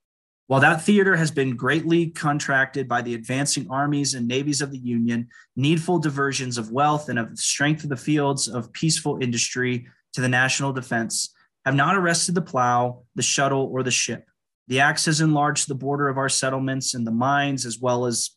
While 0.48 0.62
that 0.62 0.84
theater 0.84 1.16
has 1.16 1.32
been 1.32 1.56
greatly 1.56 2.08
contracted 2.12 2.88
by 2.88 3.02
the 3.02 3.16
advancing 3.16 3.68
armies 3.70 4.14
and 4.14 4.28
navies 4.28 4.62
of 4.62 4.72
the 4.72 4.78
Union, 4.78 5.28
needful 5.56 5.98
diversions 5.98 6.60
of 6.60 6.72
wealth 6.72 7.10
and 7.10 7.18
of 7.18 7.32
the 7.32 7.38
strength 7.38 7.84
of 7.84 7.90
the 7.90 7.98
fields 7.98 8.48
of 8.48 8.72
peaceful 8.72 9.18
industry 9.22 9.88
to 10.14 10.22
the 10.22 10.30
national 10.30 10.72
defense 10.72 11.34
have 11.66 11.74
not 11.74 11.96
arrested 11.96 12.36
the 12.36 12.42
plow, 12.42 13.04
the 13.16 13.24
shuttle, 13.24 13.70
or 13.74 13.82
the 13.82 13.90
ship. 13.90 14.28
The 14.68 14.82
axe 14.82 15.06
has 15.06 15.20
enlarged 15.20 15.68
the 15.68 15.76
border 15.76 16.10
of 16.10 16.18
our 16.18 16.30
settlements, 16.30 16.94
and 16.94 17.06
the 17.06 17.12
mines, 17.12 17.66
as 17.66 17.80
well 17.80 18.06
as 18.06 18.32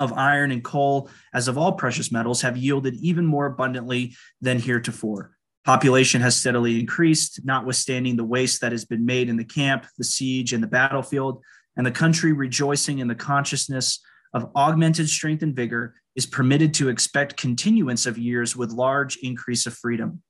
of 0.00 0.12
iron 0.12 0.50
and 0.50 0.64
coal, 0.64 1.08
as 1.32 1.46
of 1.46 1.56
all 1.56 1.72
precious 1.72 2.10
metals, 2.10 2.42
have 2.42 2.56
yielded 2.56 2.94
even 2.96 3.24
more 3.24 3.46
abundantly 3.46 4.16
than 4.40 4.58
heretofore. 4.58 5.36
Population 5.64 6.20
has 6.20 6.36
steadily 6.36 6.78
increased, 6.78 7.40
notwithstanding 7.44 8.16
the 8.16 8.24
waste 8.24 8.60
that 8.60 8.72
has 8.72 8.84
been 8.84 9.06
made 9.06 9.30
in 9.30 9.36
the 9.36 9.44
camp, 9.44 9.86
the 9.96 10.04
siege, 10.04 10.52
and 10.52 10.62
the 10.62 10.68
battlefield, 10.68 11.42
and 11.76 11.86
the 11.86 11.90
country, 11.90 12.32
rejoicing 12.32 12.98
in 12.98 13.08
the 13.08 13.14
consciousness 13.14 14.00
of 14.34 14.50
augmented 14.54 15.08
strength 15.08 15.42
and 15.42 15.56
vigor, 15.56 15.94
is 16.16 16.26
permitted 16.26 16.74
to 16.74 16.88
expect 16.88 17.38
continuance 17.38 18.04
of 18.04 18.18
years 18.18 18.54
with 18.54 18.72
large 18.72 19.16
increase 19.22 19.66
of 19.66 19.74
freedom. 19.74 20.22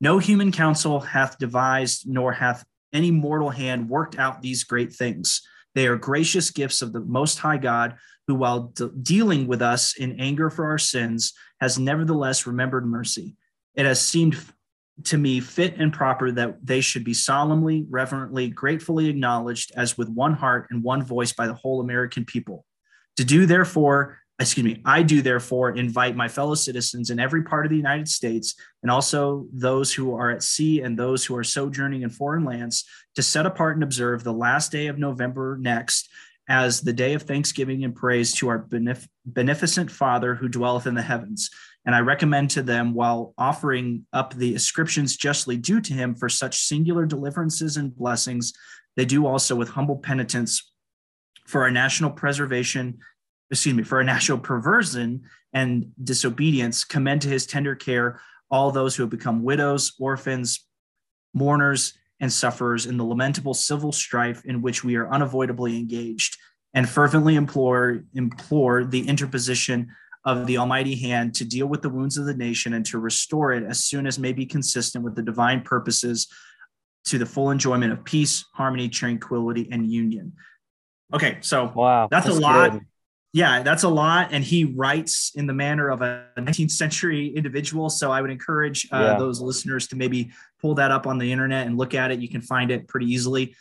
No 0.00 0.18
human 0.18 0.52
counsel 0.52 1.00
hath 1.00 1.38
devised, 1.38 2.08
nor 2.08 2.32
hath 2.32 2.64
any 2.92 3.10
mortal 3.10 3.50
hand 3.50 3.88
worked 3.88 4.18
out 4.18 4.40
these 4.40 4.64
great 4.64 4.92
things. 4.92 5.42
They 5.74 5.88
are 5.88 5.96
gracious 5.96 6.50
gifts 6.50 6.80
of 6.80 6.92
the 6.92 7.00
Most 7.00 7.38
High 7.38 7.58
God, 7.58 7.96
who, 8.28 8.34
while 8.34 8.72
de- 8.74 8.88
dealing 8.88 9.46
with 9.46 9.62
us 9.62 9.96
in 9.96 10.20
anger 10.20 10.48
for 10.48 10.66
our 10.66 10.78
sins, 10.78 11.32
has 11.60 11.78
nevertheless 11.78 12.46
remembered 12.46 12.86
mercy. 12.86 13.36
It 13.74 13.84
has 13.84 14.00
seemed 14.00 14.36
to 15.04 15.18
me 15.18 15.40
fit 15.40 15.76
and 15.76 15.92
proper 15.92 16.30
that 16.32 16.64
they 16.64 16.80
should 16.80 17.04
be 17.04 17.14
solemnly, 17.14 17.84
reverently, 17.88 18.48
gratefully 18.48 19.08
acknowledged 19.08 19.72
as 19.76 19.98
with 19.98 20.08
one 20.08 20.32
heart 20.32 20.68
and 20.70 20.82
one 20.82 21.02
voice 21.02 21.32
by 21.32 21.46
the 21.46 21.54
whole 21.54 21.80
American 21.80 22.24
people. 22.24 22.64
To 23.16 23.24
do, 23.24 23.46
therefore, 23.46 24.18
excuse 24.38 24.64
me, 24.64 24.82
I 24.84 25.02
do 25.02 25.22
therefore 25.22 25.76
invite 25.76 26.16
my 26.16 26.28
fellow 26.28 26.54
citizens 26.54 27.10
in 27.10 27.18
every 27.18 27.42
part 27.42 27.64
of 27.64 27.70
the 27.70 27.76
United 27.76 28.08
States 28.08 28.54
and 28.82 28.90
also 28.90 29.46
those 29.52 29.92
who 29.92 30.14
are 30.14 30.30
at 30.30 30.42
sea 30.42 30.82
and 30.82 30.98
those 30.98 31.24
who 31.24 31.36
are 31.36 31.44
sojourning 31.44 32.02
in 32.02 32.10
foreign 32.10 32.44
lands 32.44 32.84
to 33.14 33.22
set 33.22 33.46
apart 33.46 33.76
and 33.76 33.82
observe 33.82 34.24
the 34.24 34.32
last 34.32 34.72
day 34.72 34.88
of 34.88 34.98
November 34.98 35.56
next 35.60 36.08
as 36.48 36.80
the 36.80 36.92
day 36.92 37.14
of 37.14 37.22
thanksgiving 37.22 37.84
and 37.84 37.96
praise 37.96 38.32
to 38.34 38.48
our 38.48 38.62
benef- 38.62 39.08
beneficent 39.24 39.90
Father 39.90 40.34
who 40.34 40.48
dwelleth 40.48 40.86
in 40.86 40.94
the 40.94 41.02
heavens. 41.02 41.50
And 41.86 41.94
I 41.94 42.00
recommend 42.00 42.50
to 42.50 42.62
them, 42.62 42.94
while 42.94 43.32
offering 43.38 44.06
up 44.12 44.34
the 44.34 44.54
ascriptions 44.54 45.16
justly 45.16 45.56
due 45.56 45.80
to 45.80 45.92
him 45.92 46.14
for 46.14 46.28
such 46.28 46.58
singular 46.58 47.06
deliverances 47.06 47.76
and 47.76 47.96
blessings, 47.96 48.52
they 48.96 49.04
do 49.04 49.26
also 49.26 49.54
with 49.54 49.70
humble 49.70 49.96
penitence 49.96 50.72
for 51.46 51.62
our 51.62 51.70
national 51.70 52.10
preservation 52.10 52.98
excuse 53.50 53.74
me, 53.74 53.82
for 53.82 53.98
our 53.98 54.04
national 54.04 54.38
perversion 54.38 55.22
and 55.52 55.92
disobedience, 56.02 56.84
commend 56.84 57.22
to 57.22 57.28
his 57.28 57.46
tender 57.46 57.74
care 57.74 58.20
all 58.50 58.70
those 58.70 58.94
who 58.94 59.02
have 59.02 59.10
become 59.10 59.42
widows, 59.42 59.94
orphans, 59.98 60.66
mourners, 61.34 61.94
and 62.20 62.32
sufferers 62.32 62.86
in 62.86 62.96
the 62.96 63.04
lamentable 63.04 63.54
civil 63.54 63.92
strife 63.92 64.44
in 64.44 64.62
which 64.62 64.84
we 64.84 64.96
are 64.96 65.10
unavoidably 65.12 65.76
engaged, 65.76 66.36
and 66.74 66.88
fervently 66.88 67.34
implore, 67.34 68.02
implore 68.14 68.84
the 68.84 69.06
interposition 69.08 69.88
of 70.26 70.46
the 70.46 70.58
Almighty 70.58 70.94
hand 70.96 71.34
to 71.36 71.44
deal 71.46 71.66
with 71.66 71.80
the 71.80 71.88
wounds 71.88 72.18
of 72.18 72.26
the 72.26 72.34
nation 72.34 72.74
and 72.74 72.84
to 72.84 72.98
restore 72.98 73.52
it 73.52 73.62
as 73.62 73.84
soon 73.84 74.06
as 74.06 74.18
may 74.18 74.34
be 74.34 74.44
consistent 74.44 75.02
with 75.02 75.14
the 75.14 75.22
divine 75.22 75.62
purposes 75.62 76.26
to 77.06 77.16
the 77.16 77.24
full 77.24 77.50
enjoyment 77.50 77.92
of 77.92 78.04
peace, 78.04 78.44
harmony, 78.52 78.88
tranquility, 78.88 79.68
and 79.70 79.90
union. 79.90 80.32
Okay, 81.14 81.38
so 81.40 81.72
wow, 81.74 82.08
that's, 82.10 82.26
that's 82.26 82.36
a 82.36 82.40
lot. 82.40 82.72
Good 82.72 82.82
yeah, 83.36 83.62
that's 83.62 83.82
a 83.82 83.88
lot. 83.90 84.30
And 84.32 84.42
he 84.42 84.64
writes 84.64 85.32
in 85.34 85.46
the 85.46 85.52
manner 85.52 85.90
of 85.90 86.00
a 86.00 86.24
19th 86.38 86.70
century 86.70 87.28
individual. 87.36 87.90
So 87.90 88.10
I 88.10 88.22
would 88.22 88.30
encourage 88.30 88.88
uh, 88.90 88.98
yeah. 88.98 89.18
those 89.18 89.42
listeners 89.42 89.88
to 89.88 89.96
maybe 89.96 90.30
pull 90.58 90.74
that 90.76 90.90
up 90.90 91.06
on 91.06 91.18
the 91.18 91.30
internet 91.30 91.66
and 91.66 91.76
look 91.76 91.92
at 91.92 92.10
it. 92.10 92.20
You 92.20 92.30
can 92.30 92.40
find 92.40 92.70
it 92.70 92.88
pretty 92.88 93.12
easily. 93.12 93.54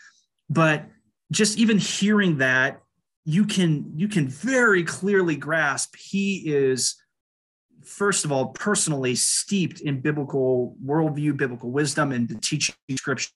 But 0.49 0.85
just 1.29 1.57
even 1.57 1.77
hearing 1.77 2.37
that, 2.37 2.83
you 3.25 3.45
can 3.45 3.91
you 3.95 4.07
can 4.07 4.27
very 4.27 4.83
clearly 4.83 5.35
grasp 5.35 5.95
he 5.95 6.43
is 6.45 6.95
first 7.85 8.25
of 8.25 8.31
all 8.31 8.47
personally 8.47 9.15
steeped 9.15 9.81
in 9.81 10.01
biblical 10.01 10.75
worldview 10.83 11.35
biblical 11.35 11.71
wisdom 11.71 12.11
and 12.11 12.27
the 12.27 12.35
teaching 12.35 12.75
scripture. 12.97 13.31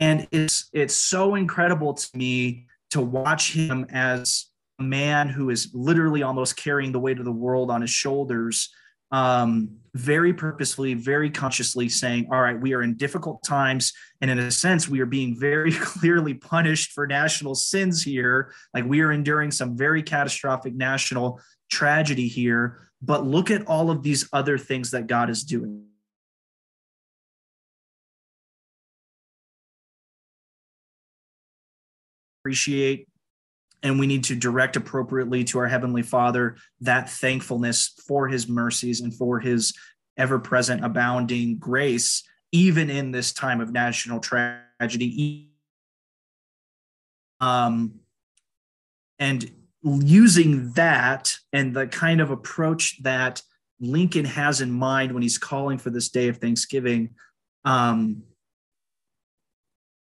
And 0.00 0.28
it's 0.30 0.68
it's 0.72 0.94
so 0.94 1.34
incredible 1.34 1.94
to 1.94 2.08
me 2.16 2.66
to 2.90 3.00
watch 3.00 3.52
him 3.52 3.86
as 3.90 4.46
a 4.78 4.82
man 4.82 5.28
who 5.28 5.50
is 5.50 5.70
literally 5.74 6.22
almost 6.22 6.56
carrying 6.56 6.92
the 6.92 7.00
weight 7.00 7.18
of 7.18 7.24
the 7.24 7.32
world 7.32 7.70
on 7.70 7.80
his 7.80 7.90
shoulders 7.90 8.70
um, 9.10 9.70
very 9.94 10.32
purposefully, 10.32 10.94
very 10.94 11.30
consciously 11.30 11.88
saying, 11.88 12.28
All 12.30 12.40
right, 12.40 12.58
we 12.58 12.74
are 12.74 12.82
in 12.82 12.94
difficult 12.94 13.42
times. 13.42 13.92
And 14.20 14.30
in 14.30 14.38
a 14.38 14.50
sense, 14.50 14.88
we 14.88 15.00
are 15.00 15.06
being 15.06 15.38
very 15.38 15.72
clearly 15.80 16.34
punished 16.34 16.92
for 16.92 17.06
national 17.06 17.54
sins 17.54 18.02
here. 18.02 18.52
Like 18.74 18.84
we 18.84 19.00
are 19.00 19.12
enduring 19.12 19.50
some 19.50 19.76
very 19.76 20.02
catastrophic 20.02 20.74
national 20.74 21.40
tragedy 21.70 22.28
here. 22.28 22.90
But 23.00 23.26
look 23.26 23.50
at 23.50 23.66
all 23.66 23.90
of 23.90 24.02
these 24.02 24.28
other 24.32 24.58
things 24.58 24.90
that 24.90 25.06
God 25.06 25.30
is 25.30 25.44
doing. 25.44 25.84
Appreciate 32.42 33.08
and 33.82 33.98
we 33.98 34.06
need 34.06 34.24
to 34.24 34.34
direct 34.34 34.76
appropriately 34.76 35.44
to 35.44 35.58
our 35.58 35.68
heavenly 35.68 36.02
father 36.02 36.56
that 36.80 37.08
thankfulness 37.08 37.94
for 38.06 38.28
his 38.28 38.48
mercies 38.48 39.00
and 39.00 39.14
for 39.14 39.40
his 39.40 39.74
ever 40.16 40.38
present 40.38 40.84
abounding 40.84 41.58
grace 41.58 42.22
even 42.50 42.90
in 42.90 43.10
this 43.10 43.32
time 43.32 43.60
of 43.60 43.72
national 43.72 44.20
tragedy. 44.20 45.50
Um 47.40 48.00
and 49.18 49.50
using 49.82 50.72
that 50.72 51.36
and 51.52 51.74
the 51.74 51.86
kind 51.86 52.20
of 52.20 52.30
approach 52.30 53.00
that 53.02 53.42
lincoln 53.80 54.24
has 54.24 54.60
in 54.60 54.72
mind 54.72 55.12
when 55.12 55.22
he's 55.22 55.38
calling 55.38 55.78
for 55.78 55.90
this 55.90 56.08
day 56.08 56.26
of 56.26 56.38
thanksgiving 56.38 57.10
um 57.64 58.22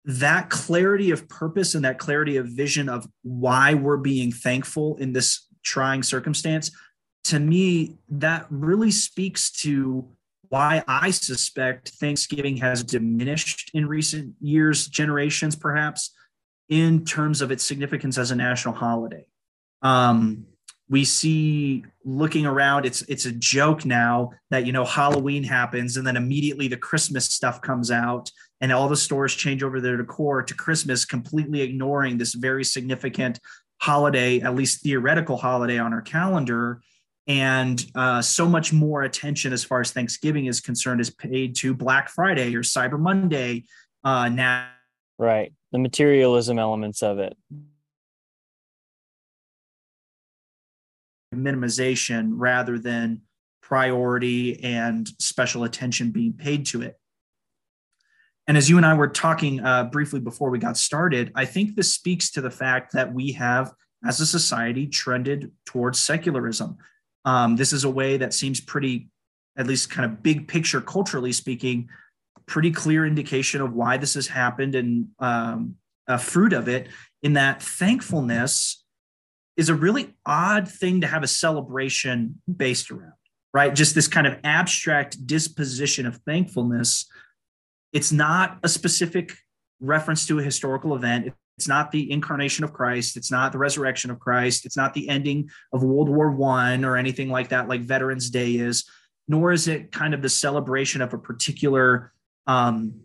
that 0.05 0.49
clarity 0.49 1.11
of 1.11 1.27
purpose 1.29 1.75
and 1.75 1.85
that 1.85 1.99
clarity 1.99 2.37
of 2.37 2.47
vision 2.47 2.89
of 2.89 3.07
why 3.23 3.73
we're 3.73 3.97
being 3.97 4.31
thankful 4.31 4.97
in 4.97 5.13
this 5.13 5.47
trying 5.63 6.01
circumstance 6.01 6.71
to 7.23 7.39
me 7.39 7.97
that 8.09 8.47
really 8.49 8.89
speaks 8.89 9.51
to 9.51 10.07
why 10.49 10.83
i 10.87 11.11
suspect 11.11 11.89
thanksgiving 11.89 12.57
has 12.57 12.83
diminished 12.83 13.69
in 13.75 13.85
recent 13.85 14.33
years 14.41 14.87
generations 14.87 15.55
perhaps 15.55 16.11
in 16.71 17.03
terms 17.03 17.41
of 17.41 17.51
its 17.51 17.63
significance 17.63 18.17
as 18.17 18.31
a 18.31 18.35
national 18.35 18.73
holiday. 18.73 19.25
Um, 19.81 20.45
we 20.89 21.05
see 21.05 21.83
looking 22.03 22.45
around 22.45 22.85
it's 22.85 23.01
it's 23.03 23.25
a 23.25 23.31
joke 23.31 23.85
now 23.85 24.31
that 24.49 24.65
you 24.65 24.73
know 24.73 24.83
halloween 24.83 25.43
happens 25.43 25.95
and 25.95 26.05
then 26.05 26.17
immediately 26.17 26.67
the 26.67 26.75
christmas 26.75 27.25
stuff 27.25 27.61
comes 27.61 27.89
out 27.89 28.29
and 28.61 28.71
all 28.71 28.87
the 28.87 28.95
stores 28.95 29.35
change 29.35 29.63
over 29.63 29.81
their 29.81 29.97
decor 29.97 30.43
to 30.43 30.53
christmas 30.53 31.03
completely 31.03 31.61
ignoring 31.61 32.17
this 32.17 32.33
very 32.33 32.63
significant 32.63 33.39
holiday 33.81 34.39
at 34.41 34.53
least 34.53 34.83
theoretical 34.83 35.37
holiday 35.37 35.79
on 35.79 35.91
our 35.91 36.01
calendar. 36.01 36.81
And 37.27 37.83
uh, 37.95 38.21
so 38.21 38.47
much 38.47 38.71
more 38.71 39.03
attention 39.03 39.53
as 39.53 39.63
far 39.63 39.81
as 39.81 39.91
thanksgiving 39.91 40.45
is 40.45 40.61
concerned 40.61 41.01
is 41.01 41.09
paid 41.09 41.55
to 41.57 41.73
black 41.73 42.09
friday 42.09 42.55
or 42.55 42.61
cyber 42.61 42.99
monday 42.99 43.65
uh, 44.03 44.29
now. 44.29 44.69
Right. 45.17 45.53
The 45.71 45.79
materialism 45.79 46.59
elements 46.59 47.01
of 47.01 47.19
it. 47.19 47.35
Minimization 51.33 52.33
rather 52.33 52.77
than 52.77 53.21
priority 53.61 54.63
and 54.63 55.07
special 55.19 55.63
attention 55.63 56.11
being 56.11 56.33
paid 56.33 56.65
to 56.67 56.81
it. 56.81 56.99
And 58.47 58.57
as 58.57 58.69
you 58.69 58.77
and 58.77 58.85
I 58.85 58.93
were 58.93 59.07
talking 59.07 59.59
uh, 59.63 59.85
briefly 59.85 60.19
before 60.19 60.49
we 60.49 60.59
got 60.59 60.77
started, 60.77 61.31
I 61.35 61.45
think 61.45 61.75
this 61.75 61.93
speaks 61.93 62.31
to 62.31 62.41
the 62.41 62.51
fact 62.51 62.93
that 62.93 63.13
we 63.13 63.33
have, 63.33 63.71
as 64.05 64.19
a 64.19 64.25
society, 64.25 64.87
trended 64.87 65.51
towards 65.65 65.99
secularism. 65.99 66.77
Um, 67.23 67.55
this 67.55 67.71
is 67.71 67.83
a 67.83 67.89
way 67.89 68.17
that 68.17 68.33
seems 68.33 68.59
pretty, 68.59 69.09
at 69.57 69.67
least 69.67 69.91
kind 69.91 70.05
of 70.05 70.23
big 70.23 70.47
picture 70.47 70.81
culturally 70.81 71.31
speaking, 71.31 71.87
pretty 72.47 72.71
clear 72.71 73.05
indication 73.05 73.61
of 73.61 73.73
why 73.73 73.97
this 73.97 74.15
has 74.15 74.27
happened 74.27 74.75
and 74.75 75.07
um, 75.19 75.75
a 76.07 76.17
fruit 76.17 76.51
of 76.51 76.67
it 76.67 76.87
in 77.21 77.33
that 77.33 77.61
thankfulness 77.61 78.83
is 79.55 79.69
a 79.69 79.75
really 79.75 80.15
odd 80.25 80.67
thing 80.67 81.01
to 81.01 81.07
have 81.07 81.23
a 81.23 81.27
celebration 81.27 82.41
based 82.53 82.89
around. 82.89 83.13
right? 83.53 83.75
Just 83.75 83.95
this 83.95 84.07
kind 84.07 84.27
of 84.27 84.37
abstract 84.43 85.25
disposition 85.27 86.05
of 86.05 86.17
thankfulness. 86.25 87.05
It's 87.93 88.11
not 88.11 88.59
a 88.63 88.69
specific 88.69 89.35
reference 89.79 90.25
to 90.27 90.39
a 90.39 90.43
historical 90.43 90.95
event. 90.95 91.33
It's 91.57 91.67
not 91.67 91.91
the 91.91 92.11
incarnation 92.11 92.63
of 92.63 92.73
Christ. 92.73 93.17
It's 93.17 93.31
not 93.31 93.51
the 93.51 93.57
resurrection 93.57 94.09
of 94.11 94.19
Christ. 94.19 94.65
It's 94.65 94.77
not 94.77 94.93
the 94.93 95.09
ending 95.09 95.49
of 95.73 95.83
World 95.83 96.09
War 96.09 96.31
One 96.31 96.85
or 96.85 96.97
anything 96.97 97.29
like 97.29 97.49
that, 97.49 97.67
like 97.67 97.81
Veterans 97.81 98.29
Day 98.29 98.53
is. 98.53 98.85
Nor 99.27 99.51
is 99.51 99.67
it 99.67 99.91
kind 99.91 100.13
of 100.13 100.21
the 100.21 100.29
celebration 100.29 101.01
of 101.01 101.13
a 101.13 101.17
particular 101.17 102.13
um, 102.47 103.01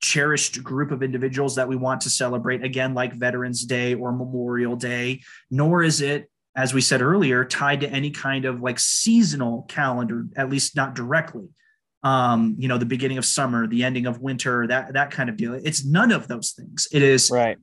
cherished 0.00 0.62
group 0.62 0.90
of 0.92 1.02
individuals 1.02 1.56
that 1.56 1.68
we 1.68 1.76
want 1.76 2.00
to 2.02 2.10
celebrate, 2.10 2.64
again, 2.64 2.94
like 2.94 3.12
Veterans 3.12 3.64
Day 3.64 3.94
or 3.94 4.12
Memorial 4.12 4.76
Day. 4.76 5.20
Nor 5.50 5.82
is 5.82 6.00
it, 6.00 6.30
as 6.56 6.72
we 6.72 6.80
said 6.80 7.02
earlier, 7.02 7.44
tied 7.44 7.80
to 7.82 7.90
any 7.90 8.10
kind 8.10 8.44
of 8.44 8.60
like 8.60 8.78
seasonal 8.78 9.62
calendar, 9.68 10.26
at 10.36 10.48
least 10.48 10.76
not 10.76 10.94
directly 10.94 11.48
um, 12.02 12.54
you 12.58 12.68
know, 12.68 12.78
the 12.78 12.86
beginning 12.86 13.18
of 13.18 13.24
summer, 13.24 13.66
the 13.66 13.84
ending 13.84 14.06
of 14.06 14.20
winter, 14.20 14.66
that 14.66 14.94
that 14.94 15.10
kind 15.10 15.28
of 15.28 15.36
deal. 15.36 15.54
It's 15.54 15.84
none 15.84 16.12
of 16.12 16.28
those 16.28 16.52
things. 16.52 16.88
It 16.92 17.02
is 17.02 17.30
right. 17.30 17.58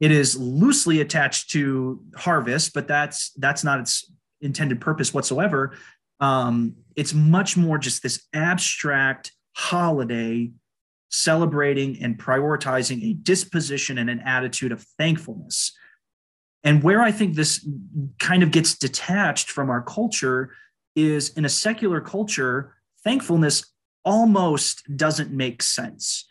It 0.00 0.12
is 0.12 0.36
loosely 0.36 1.00
attached 1.00 1.50
to 1.50 2.02
harvest, 2.16 2.72
but 2.72 2.88
that's 2.88 3.32
that's 3.36 3.64
not 3.64 3.80
its 3.80 4.10
intended 4.40 4.80
purpose 4.80 5.12
whatsoever. 5.12 5.76
Um, 6.20 6.76
it's 6.96 7.14
much 7.14 7.56
more 7.56 7.78
just 7.78 8.02
this 8.02 8.26
abstract 8.32 9.32
holiday 9.54 10.50
celebrating 11.10 12.02
and 12.02 12.18
prioritizing 12.18 13.02
a 13.10 13.14
disposition 13.14 13.98
and 13.98 14.08
an 14.08 14.20
attitude 14.20 14.72
of 14.72 14.82
thankfulness. 14.96 15.72
And 16.62 16.82
where 16.82 17.00
I 17.00 17.10
think 17.10 17.34
this 17.34 17.66
kind 18.18 18.42
of 18.42 18.50
gets 18.50 18.76
detached 18.76 19.50
from 19.50 19.70
our 19.70 19.82
culture 19.82 20.52
is 20.94 21.30
in 21.30 21.44
a 21.44 21.48
secular 21.48 22.00
culture, 22.00 22.76
thankfulness 23.02 23.64
almost 24.04 24.84
doesn't 24.96 25.30
make 25.30 25.62
sense. 25.62 26.26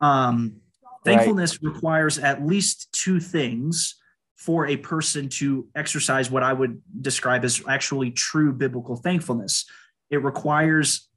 Um, 0.00 0.56
thankfulness 1.04 1.62
right. 1.62 1.72
requires 1.72 2.18
at 2.18 2.46
least 2.46 2.92
two 2.92 3.20
things 3.20 3.96
for 4.36 4.66
a 4.66 4.76
person 4.76 5.28
to 5.28 5.66
exercise 5.74 6.30
what 6.30 6.42
I 6.42 6.52
would 6.52 6.82
describe 7.00 7.44
as 7.44 7.62
actually 7.68 8.10
true 8.10 8.52
biblical 8.52 8.96
thankfulness. 8.96 9.64
It 10.10 10.22
requires 10.22 11.08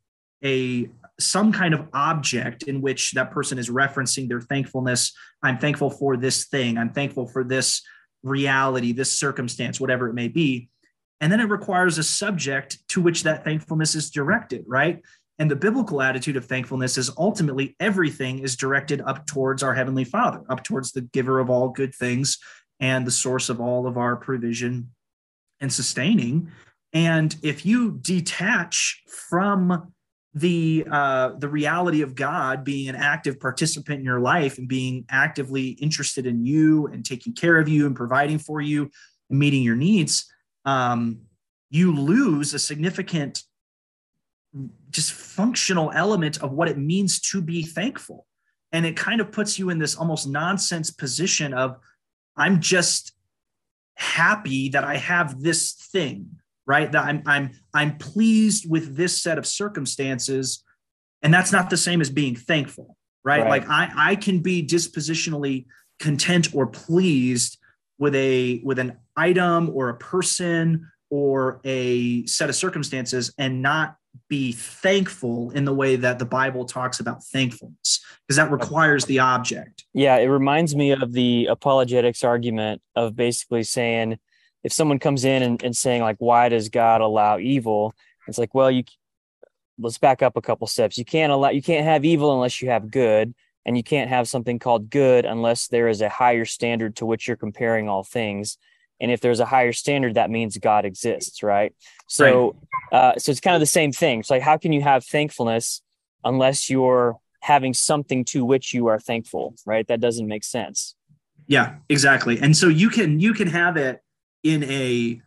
a 0.44 0.90
some 1.20 1.52
kind 1.52 1.74
of 1.74 1.88
object 1.94 2.64
in 2.64 2.80
which 2.80 3.14
that 3.14 3.32
person 3.32 3.58
is 3.58 3.70
referencing 3.70 4.30
their 4.30 4.40
thankfulness. 4.40 5.14
I'm 5.42 5.58
thankful 5.58 5.90
for 5.90 6.16
this 6.16 6.46
thing. 6.46 6.78
I'm 6.78 6.92
thankful 6.92 7.28
for 7.28 7.44
this 7.44 7.82
reality, 8.24 8.92
this 8.92 9.18
circumstance, 9.18 9.80
whatever 9.80 10.08
it 10.10 10.14
may 10.14 10.28
be. 10.28 10.70
And 11.20 11.32
then 11.32 11.40
it 11.40 11.50
requires 11.50 11.98
a 11.98 12.04
subject 12.04 12.88
to 12.90 13.02
which 13.02 13.24
that 13.24 13.44
thankfulness 13.44 13.96
is 13.96 14.12
directed, 14.12 14.64
right? 14.68 15.02
And 15.40 15.52
the 15.52 15.56
biblical 15.56 16.02
attitude 16.02 16.36
of 16.36 16.46
thankfulness 16.46 16.98
is 16.98 17.12
ultimately 17.18 17.76
everything 17.80 18.40
is 18.40 18.56
directed 18.56 19.02
up 19.02 19.28
towards 19.28 19.62
our 19.62 19.74
Heavenly 19.74 20.04
Father, 20.04 20.42
up 20.50 20.64
towards 20.64 20.92
the 20.92 21.02
giver 21.02 21.40
of 21.40 21.50
all 21.50 21.70
good 21.70 21.94
things 21.94 22.40
and 22.80 23.06
the 23.06 23.12
source 23.12 23.50
of 23.50 23.62
all 23.62 23.88
of 23.88 23.98
our 23.98 24.16
provision 24.16 24.92
and 25.62 25.72
sustaining. 25.72 26.52
And 26.94 27.36
if 27.44 27.66
you 27.66 28.00
detach 28.02 29.04
from 29.08 29.94
the 30.34 30.86
uh, 30.92 31.32
the 31.38 31.50
reality 31.50 32.02
of 32.02 32.14
God 32.14 32.64
being 32.64 32.90
an 32.90 32.96
active 32.96 33.40
participant 33.40 34.00
in 34.00 34.06
your 34.06 34.20
life 34.20 34.58
and 34.58 34.68
being 34.68 35.06
actively 35.10 35.70
interested 35.70 36.28
in 36.28 36.46
you 36.46 36.88
and 36.88 37.04
taking 37.04 37.34
care 37.34 37.58
of 37.58 37.68
you 37.68 37.88
and 37.88 37.96
providing 37.96 38.38
for 38.38 38.62
you 38.62 38.92
and 39.30 39.40
meeting 39.40 39.64
your 39.64 39.76
needs, 39.76 40.32
um, 40.66 41.22
you 41.70 41.96
lose 41.96 42.54
a 42.54 42.60
significant 42.60 43.44
just 44.90 45.12
functional 45.12 45.92
element 45.92 46.42
of 46.42 46.52
what 46.52 46.70
it 46.70 46.78
means 46.78 47.20
to 47.20 47.42
be 47.42 47.64
thankful. 47.64 48.26
And 48.72 48.86
it 48.86 48.96
kind 48.96 49.22
of 49.22 49.32
puts 49.32 49.58
you 49.58 49.70
in 49.70 49.80
this 49.80 49.96
almost 49.96 50.28
nonsense 50.28 50.92
position 50.92 51.54
of, 51.54 51.78
I'm 52.36 52.60
just 52.60 53.14
happy 53.96 54.70
that 54.70 54.84
I 54.84 54.98
have 54.98 55.42
this 55.42 55.74
thing, 55.74 56.40
right? 56.66 56.92
That 56.92 57.04
I'm 57.04 57.24
I'm 57.26 57.52
I'm 57.74 57.98
pleased 57.98 58.70
with 58.70 58.96
this 58.96 59.22
set 59.22 59.38
of 59.38 59.46
circumstances. 59.46 60.64
And 61.24 61.34
that's 61.34 61.52
not 61.52 61.70
the 61.70 61.78
same 61.78 62.00
as 62.00 62.10
being 62.10 62.36
thankful, 62.36 62.96
right? 63.24 63.42
right. 63.42 63.50
Like 63.50 63.70
I, 63.70 63.92
I 63.96 64.16
can 64.16 64.40
be 64.42 64.66
dispositionally 64.66 65.66
content 66.00 66.54
or 66.54 66.68
pleased 66.68 67.58
with 67.98 68.14
a 68.16 68.62
with 68.64 68.78
an 68.80 68.98
item 69.16 69.72
or 69.74 69.90
a 69.90 69.98
person 69.98 70.88
or 71.10 71.60
a 71.64 72.26
set 72.28 72.50
of 72.50 72.56
circumstances 72.56 73.34
and 73.38 73.62
not 73.62 73.97
be 74.30 74.52
thankful 74.52 75.52
in 75.52 75.66
the 75.66 75.74
way 75.74 75.96
that 75.96 76.20
the 76.20 76.26
Bible 76.26 76.66
talks 76.66 77.00
about 77.00 77.24
thankfulness, 77.24 78.02
because 78.26 78.38
that 78.38 78.52
requires 78.52 79.06
the 79.06 79.20
object. 79.20 79.86
Yeah, 79.94 80.18
it 80.18 80.28
reminds 80.28 80.76
me 80.76 80.92
of 80.92 81.14
the 81.14 81.48
apologetics 81.48 82.24
argument 82.24 82.82
of 82.96 83.16
basically 83.16 83.64
saying 83.64 84.20
if 84.64 84.74
someone 84.74 85.00
comes 85.00 85.26
in 85.26 85.44
and, 85.44 85.64
and 85.64 85.76
saying, 85.76 86.02
like, 86.02 86.18
why 86.20 86.50
does 86.50 86.70
God 86.70 87.02
allow 87.02 87.40
evil? 87.40 87.94
It's 88.28 88.38
like, 88.38 88.54
well, 88.54 88.70
you 88.70 88.84
let's 89.80 89.98
back 89.98 90.22
up 90.22 90.36
a 90.36 90.42
couple 90.42 90.68
steps. 90.68 90.98
You 90.98 91.06
can't 91.06 91.32
allow 91.32 91.50
you 91.50 91.62
can't 91.62 91.86
have 91.86 92.04
evil 92.04 92.34
unless 92.34 92.62
you 92.62 92.70
have 92.70 92.92
good, 92.92 93.34
and 93.66 93.78
you 93.78 93.84
can't 93.84 94.10
have 94.10 94.28
something 94.28 94.60
called 94.60 94.90
good 94.90 95.26
unless 95.26 95.68
there 95.68 95.88
is 95.88 96.02
a 96.02 96.10
higher 96.10 96.46
standard 96.46 96.96
to 96.98 97.06
which 97.06 97.28
you're 97.28 97.38
comparing 97.38 97.88
all 97.88 98.04
things 98.04 98.58
and 99.00 99.12
if 99.12 99.22
there's 99.22 99.40
a 99.40 99.46
higher 99.46 99.72
standard 99.74 100.16
that 100.16 100.30
means 100.30 100.58
god 100.58 100.86
exists 100.86 101.44
right? 101.44 101.74
So 102.08 102.56
right. 102.92 103.00
Uh, 103.00 103.20
so 103.20 103.32
it's 103.32 103.40
kind 103.40 103.56
of 103.56 103.60
the 103.60 103.66
same 103.66 103.92
thing. 103.92 104.20
It's 104.20 104.30
like 104.30 104.42
how 104.42 104.58
can 104.58 104.72
you 104.72 104.82
have 104.82 105.06
thankfulness 105.06 105.82
unless 106.24 106.70
you're 106.70 107.18
having 107.42 107.74
something 107.74 108.26
to 108.26 108.44
which 108.44 108.74
you 108.74 108.88
are 108.88 109.00
thankful 109.00 109.56
right? 109.66 109.88
That 109.88 110.00
doesn't 110.00 110.28
make 110.28 110.44
sense. 110.44 110.96
Yeah 111.48 111.76
exactly. 111.90 112.40
And 112.40 112.56
so 112.56 112.68
you 112.68 112.90
can 112.90 113.20
you 113.20 113.34
can 113.34 113.48
have 113.48 113.78
it 113.78 114.02
in 114.44 114.64
a 114.64 115.22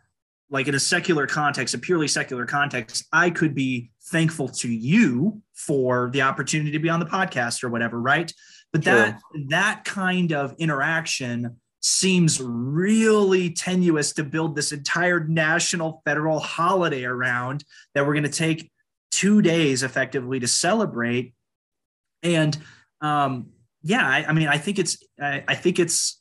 like 0.50 0.66
in 0.66 0.74
a 0.74 0.80
secular 0.80 1.26
context 1.26 1.74
a 1.74 1.78
purely 1.78 2.09
secular 2.09 2.44
context 2.44 3.04
i 3.12 3.30
could 3.30 3.54
be 3.54 3.90
thankful 4.11 4.48
to 4.48 4.68
you 4.68 5.40
for 5.54 6.11
the 6.12 6.22
opportunity 6.22 6.72
to 6.72 6.78
be 6.78 6.88
on 6.88 7.00
the 7.00 7.06
podcast 7.06 7.62
or 7.62 7.68
whatever 7.68 8.00
right? 8.00 8.33
But 8.72 8.85
that 8.85 9.20
that 9.48 9.85
kind 9.85 10.33
of 10.33 10.54
interaction 10.59 11.59
seems 11.80 12.40
really 12.40 13.50
tenuous 13.50 14.12
to 14.12 14.22
build 14.22 14.54
this 14.54 14.72
entire 14.72 15.24
national 15.24 16.02
federal 16.04 16.38
holiday 16.38 17.04
around 17.04 17.64
that 17.94 18.06
we're 18.06 18.14
going 18.14 18.22
to 18.24 18.28
take 18.30 18.70
two 19.10 19.40
days 19.42 19.82
effectively 19.82 20.38
to 20.38 20.46
celebrate. 20.46 21.34
And 22.22 22.56
um, 23.00 23.50
yeah 23.82 24.06
I, 24.06 24.24
I, 24.28 24.32
mean 24.32 24.48
i 24.48 24.58
think 24.58 24.78
it's 24.78 24.98
I, 25.20 25.44
I 25.48 25.54
think 25.54 25.78
it's 25.78 26.20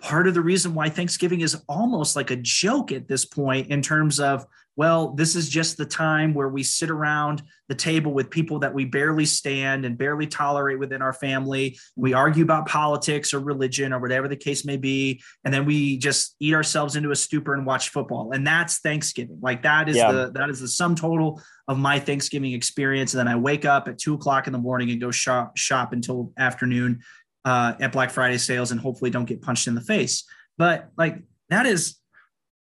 part 0.00 0.28
of 0.28 0.34
the 0.34 0.42
reason 0.42 0.74
why 0.74 0.88
thanksgiving 0.88 1.40
is 1.40 1.56
almost 1.68 2.16
like 2.16 2.30
a 2.30 2.36
joke 2.36 2.92
at 2.92 3.08
this 3.08 3.24
point 3.24 3.68
in 3.68 3.82
terms 3.82 4.20
of 4.20 4.46
well, 4.76 5.12
this 5.12 5.34
is 5.34 5.48
just 5.48 5.78
the 5.78 5.86
time 5.86 6.34
where 6.34 6.50
we 6.50 6.62
sit 6.62 6.90
around 6.90 7.42
the 7.68 7.74
table 7.74 8.12
with 8.12 8.30
people 8.30 8.58
that 8.58 8.74
we 8.74 8.84
barely 8.84 9.24
stand 9.24 9.86
and 9.86 9.96
barely 9.96 10.26
tolerate 10.26 10.78
within 10.78 11.00
our 11.00 11.14
family. 11.14 11.78
We 11.96 12.12
argue 12.12 12.44
about 12.44 12.68
politics 12.68 13.32
or 13.32 13.40
religion 13.40 13.94
or 13.94 13.98
whatever 13.98 14.28
the 14.28 14.36
case 14.36 14.66
may 14.66 14.76
be. 14.76 15.22
And 15.44 15.52
then 15.52 15.64
we 15.64 15.96
just 15.96 16.36
eat 16.40 16.52
ourselves 16.52 16.94
into 16.94 17.10
a 17.10 17.16
stupor 17.16 17.54
and 17.54 17.64
watch 17.64 17.88
football. 17.88 18.32
And 18.32 18.46
that's 18.46 18.78
Thanksgiving. 18.78 19.38
Like 19.40 19.62
that 19.62 19.88
is 19.88 19.96
yeah. 19.96 20.12
the 20.12 20.30
that 20.32 20.50
is 20.50 20.60
the 20.60 20.68
sum 20.68 20.94
total 20.94 21.42
of 21.68 21.78
my 21.78 21.98
Thanksgiving 21.98 22.52
experience. 22.52 23.14
And 23.14 23.20
then 23.20 23.28
I 23.28 23.36
wake 23.36 23.64
up 23.64 23.88
at 23.88 23.98
two 23.98 24.14
o'clock 24.14 24.46
in 24.46 24.52
the 24.52 24.58
morning 24.58 24.90
and 24.90 25.00
go 25.00 25.10
shop 25.10 25.56
shop 25.56 25.94
until 25.94 26.32
afternoon 26.36 27.00
uh, 27.46 27.74
at 27.80 27.92
Black 27.92 28.10
Friday 28.10 28.38
sales 28.38 28.72
and 28.72 28.80
hopefully 28.80 29.10
don't 29.10 29.24
get 29.24 29.40
punched 29.40 29.68
in 29.68 29.74
the 29.74 29.80
face. 29.80 30.24
But 30.58 30.90
like 30.98 31.22
that 31.48 31.64
is 31.64 31.96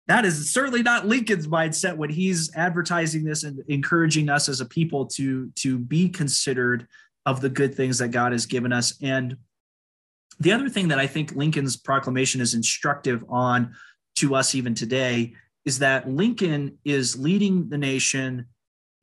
that 0.07 0.25
is 0.25 0.53
certainly 0.53 0.83
not 0.83 1.07
Lincoln's 1.07 1.47
mindset 1.47 1.97
when 1.97 2.11
he's 2.11 2.55
advertising 2.55 3.25
this 3.25 3.43
and 3.43 3.63
encouraging 3.69 4.29
us 4.29 4.49
as 4.49 4.61
a 4.61 4.67
people 4.67 5.07
to 5.07 5.51
to 5.57 5.79
be 5.79 6.09
considered 6.09 6.87
of 7.27 7.41
the 7.41 7.49
good 7.49 7.75
things 7.75 7.99
that 7.99 8.09
God 8.09 8.33
has 8.33 8.45
given 8.45 8.73
us. 8.73 8.95
And 9.03 9.37
the 10.41 10.53
other 10.53 10.69
thing 10.69 10.89
that 10.89 10.99
I 10.99 11.07
think 11.07 11.35
Lincoln's 11.35 11.77
proclamation 11.77 12.41
is 12.41 12.55
instructive 12.55 13.25
on 13.29 13.75
to 14.17 14.35
us 14.35 14.55
even 14.55 14.75
today 14.75 15.33
is 15.65 15.79
that 15.79 16.11
Lincoln 16.11 16.79
is 16.85 17.19
leading 17.19 17.69
the 17.71 17.79
nation 17.79 18.47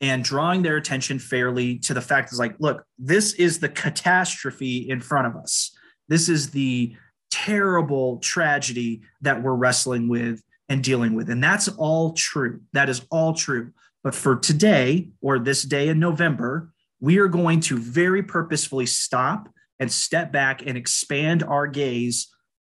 and 0.01 0.23
drawing 0.23 0.61
their 0.61 0.77
attention 0.77 1.19
fairly 1.19 1.77
to 1.79 1.93
the 1.93 2.01
fact 2.01 2.31
is 2.31 2.39
like, 2.39 2.55
look, 2.59 2.83
this 2.99 3.33
is 3.33 3.59
the 3.59 3.69
catastrophe 3.69 4.89
in 4.89 4.99
front 4.99 5.27
of 5.27 5.35
us. 5.35 5.75
This 6.07 6.29
is 6.29 6.51
the 6.51 6.95
terrible 7.31 8.17
tragedy 8.17 9.01
that 9.21 9.41
we're 9.41 9.55
wrestling 9.55 10.07
with 10.07 10.43
and 10.71 10.81
dealing 10.81 11.13
with. 11.13 11.29
And 11.29 11.43
that's 11.43 11.67
all 11.67 12.13
true. 12.13 12.61
That 12.71 12.87
is 12.87 13.01
all 13.11 13.33
true. 13.33 13.73
But 14.05 14.15
for 14.15 14.37
today 14.37 15.09
or 15.21 15.37
this 15.37 15.63
day 15.63 15.89
in 15.89 15.99
November, 15.99 16.71
we 17.01 17.19
are 17.19 17.27
going 17.27 17.59
to 17.61 17.77
very 17.77 18.23
purposefully 18.23 18.85
stop 18.85 19.49
and 19.79 19.91
step 19.91 20.31
back 20.31 20.65
and 20.65 20.77
expand 20.77 21.43
our 21.43 21.67
gaze 21.67 22.29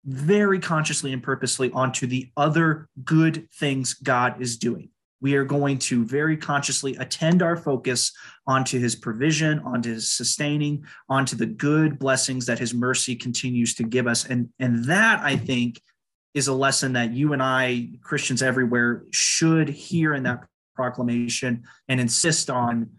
very 0.05 0.59
consciously 0.59 1.11
and 1.11 1.23
purposely 1.23 1.71
onto 1.71 2.05
the 2.05 2.29
other 2.37 2.87
good 3.03 3.47
things 3.59 3.95
God 3.95 4.39
is 4.39 4.57
doing. 4.57 4.89
we 5.19 5.35
are 5.35 5.43
going 5.43 5.77
to 5.79 6.05
very 6.05 6.37
consciously 6.37 6.95
attend 6.97 7.41
our 7.41 7.57
focus 7.57 8.11
onto 8.45 8.79
his 8.79 8.95
provision, 8.95 9.59
onto 9.59 9.93
his 9.93 10.11
sustaining, 10.11 10.85
onto 11.09 11.35
the 11.35 11.45
good 11.45 11.97
blessings 11.97 12.45
that 12.45 12.59
his 12.59 12.73
mercy 12.73 13.15
continues 13.15 13.73
to 13.75 13.83
give 13.83 14.07
us. 14.07 14.25
And, 14.25 14.49
and 14.59 14.85
that, 14.85 15.19
I 15.21 15.35
think, 15.35 15.81
is 16.37 16.47
a 16.47 16.53
lesson 16.53 16.93
that 16.93 17.11
you 17.11 17.33
and 17.33 17.41
I, 17.41 17.89
Christians 18.01 18.43
everywhere, 18.43 19.03
should 19.11 19.69
hear 19.69 20.13
in 20.13 20.23
that 20.23 20.45
proclamation 20.75 21.63
and 21.87 21.99
insist 21.99 22.49
on 22.49 22.91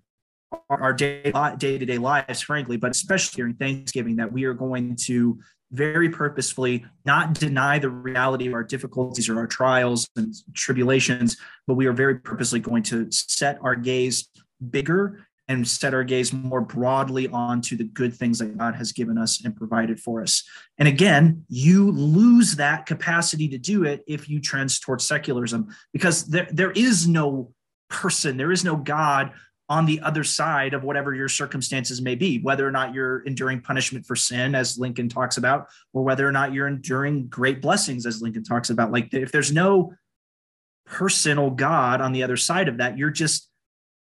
our 0.69 0.93
day 0.93 1.31
to 1.31 1.87
day 1.87 1.99
lives, 1.99 2.41
frankly, 2.41 2.77
but 2.77 2.91
especially 2.91 3.37
during 3.37 3.55
Thanksgiving, 3.55 4.17
that 4.17 4.33
we 4.33 4.45
are 4.45 4.55
going 4.55 4.97
to 5.05 5.39
very 5.71 6.09
purposefully 6.09 6.85
not 7.05 7.35
deny 7.35 7.79
the 7.79 7.91
reality 7.91 8.49
of 8.49 8.55
our 8.55 8.65
difficulties 8.65 9.29
or 9.29 9.39
our 9.39 9.47
trials 9.47 10.09
and 10.17 10.35
tribulations, 10.55 11.37
but 11.67 11.75
we 11.75 11.87
are 11.87 11.93
very 11.93 12.17
purposely 12.19 12.59
going 12.59 12.83
to 12.83 13.07
set 13.13 13.59
our 13.63 13.77
gaze 13.77 14.29
bigger 14.71 15.28
and 15.49 15.67
set 15.67 15.95
our 15.95 16.05
gaze 16.05 16.33
more 16.33 16.61
broadly 16.61 17.27
onto 17.29 17.77
the 17.77 17.85
good 17.85 18.15
things 18.15 18.39
that 18.39 18.57
God 18.59 18.75
has 18.75 18.93
given 18.93 19.17
us 19.17 19.43
and 19.43 19.57
provided 19.57 19.99
for 19.99 20.23
us. 20.23 20.45
And 20.77 20.87
again, 20.87 21.45
you 21.49 21.91
lose 21.91 22.57
that 22.57 22.85
capacity 22.85 23.49
to 23.49 23.59
do 23.59 23.85
it 23.85 24.05
if 24.07 24.29
you 24.29 24.41
trend 24.41 24.79
towards 24.81 25.07
secularism, 25.07 25.69
because 25.93 26.27
there, 26.27 26.49
there 26.53 26.73
is 26.73 27.09
no 27.09 27.53
person, 27.89 28.37
there 28.37 28.53
is 28.53 28.65
no 28.65 28.77
God 28.77 29.33
on 29.71 29.85
the 29.85 30.01
other 30.01 30.25
side 30.25 30.73
of 30.73 30.83
whatever 30.83 31.15
your 31.15 31.29
circumstances 31.29 32.01
may 32.01 32.15
be, 32.15 32.39
whether 32.41 32.67
or 32.67 32.71
not 32.71 32.95
you're 32.95 33.21
enduring 33.21 33.61
punishment 33.61 34.07
for 34.07 34.17
sin, 34.17 34.55
as 34.55 34.79
Lincoln 34.79 35.09
talks 35.09 35.37
about, 35.37 35.69
or 35.93 36.03
whether 36.03 36.27
or 36.27 36.33
not 36.33 36.55
you're 36.55 36.69
enduring 36.69 37.27
great 37.27 37.61
blessings, 37.61 38.07
as 38.07 38.23
Lincoln 38.23 38.45
talks 38.45 38.71
about. 38.71 38.93
Like 38.93 39.13
if 39.13 39.31
there's 39.31 39.53
no 39.53 39.95
personal 40.87 41.51
God 41.51 42.01
on 42.01 42.13
the 42.13 42.23
other 42.23 42.37
side 42.37 42.69
of 42.69 42.79
that, 42.79 42.97
you're 42.97 43.11
just 43.11 43.51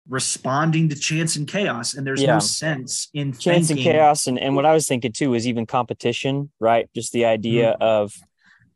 responding 0.08 0.89
to 0.89 0.96
chance 0.96 1.36
and 1.36 1.48
chaos. 1.48 1.96
And 1.96 2.06
there's 2.06 2.22
yeah. 2.22 2.34
no 2.34 2.39
sense 2.39 3.10
in 3.13 3.34
chance 3.34 3.68
thinking, 3.68 3.88
and 3.88 3.96
chaos. 3.96 4.28
And, 4.28 4.39
and 4.39 4.56
what 4.56 4.65
I 4.65 4.74
was 4.74 4.88
thinking 4.88 5.12
too 5.12 5.34
is 5.34 5.48
even 5.48 5.65
competition, 5.65 6.52
right? 6.60 6.89
Just 6.94 7.12
the 7.12 7.26
idea 7.26 7.74
mm-hmm. 7.74 7.84
of 7.84 8.13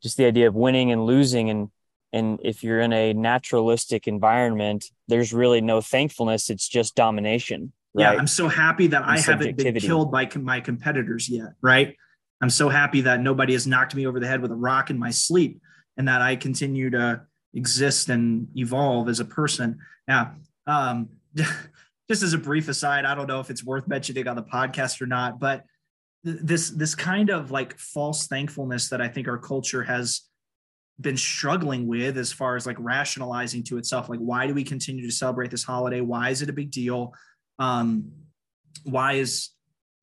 just 0.02 0.16
the 0.16 0.24
idea 0.24 0.48
of 0.48 0.54
winning 0.54 0.92
and 0.92 1.04
losing 1.04 1.50
and 1.50 1.68
and 2.12 2.40
if 2.42 2.64
you're 2.64 2.80
in 2.80 2.92
a 2.92 3.12
naturalistic 3.12 4.08
environment 4.08 4.86
there's 5.08 5.32
really 5.32 5.60
no 5.60 5.80
thankfulness 5.80 6.50
it's 6.50 6.68
just 6.68 6.94
domination 6.94 7.72
right? 7.94 8.02
yeah 8.02 8.18
i'm 8.18 8.26
so 8.26 8.48
happy 8.48 8.86
that 8.86 9.02
and 9.02 9.10
i 9.10 9.18
haven't 9.18 9.56
been 9.56 9.74
killed 9.76 10.10
by 10.10 10.24
com- 10.24 10.44
my 10.44 10.60
competitors 10.60 11.28
yet 11.28 11.52
right 11.60 11.96
i'm 12.40 12.50
so 12.50 12.68
happy 12.68 13.02
that 13.02 13.20
nobody 13.20 13.52
has 13.52 13.66
knocked 13.66 13.94
me 13.94 14.06
over 14.06 14.18
the 14.18 14.26
head 14.26 14.40
with 14.40 14.50
a 14.50 14.56
rock 14.56 14.90
in 14.90 14.98
my 14.98 15.10
sleep 15.10 15.60
and 15.96 16.08
that 16.08 16.22
i 16.22 16.34
continue 16.34 16.90
to 16.90 17.20
exist 17.54 18.08
and 18.08 18.48
evolve 18.56 19.08
as 19.08 19.20
a 19.20 19.24
person 19.24 19.78
yeah 20.08 20.30
um, 20.66 21.08
just 22.08 22.22
as 22.22 22.32
a 22.32 22.38
brief 22.38 22.68
aside 22.68 23.04
i 23.04 23.14
don't 23.14 23.26
know 23.26 23.40
if 23.40 23.50
it's 23.50 23.64
worth 23.64 23.86
mentioning 23.86 24.26
on 24.26 24.36
the 24.36 24.42
podcast 24.42 25.00
or 25.00 25.06
not 25.06 25.38
but 25.38 25.64
this 26.22 26.70
this 26.70 26.94
kind 26.94 27.30
of 27.30 27.50
like 27.50 27.78
false 27.78 28.26
thankfulness 28.26 28.88
that 28.88 29.00
i 29.00 29.08
think 29.08 29.28
our 29.28 29.38
culture 29.38 29.82
has 29.82 30.22
been 31.00 31.16
struggling 31.16 31.86
with 31.86 32.18
as 32.18 32.30
far 32.30 32.56
as 32.56 32.66
like 32.66 32.76
rationalizing 32.78 33.62
to 33.62 33.78
itself 33.78 34.08
like 34.08 34.20
why 34.20 34.46
do 34.46 34.52
we 34.54 34.62
continue 34.62 35.06
to 35.06 35.12
celebrate 35.12 35.50
this 35.50 35.64
holiday? 35.64 36.00
Why 36.00 36.30
is 36.30 36.42
it 36.42 36.50
a 36.50 36.52
big 36.52 36.70
deal? 36.70 37.14
Um 37.58 38.10
why 38.84 39.14
is 39.14 39.50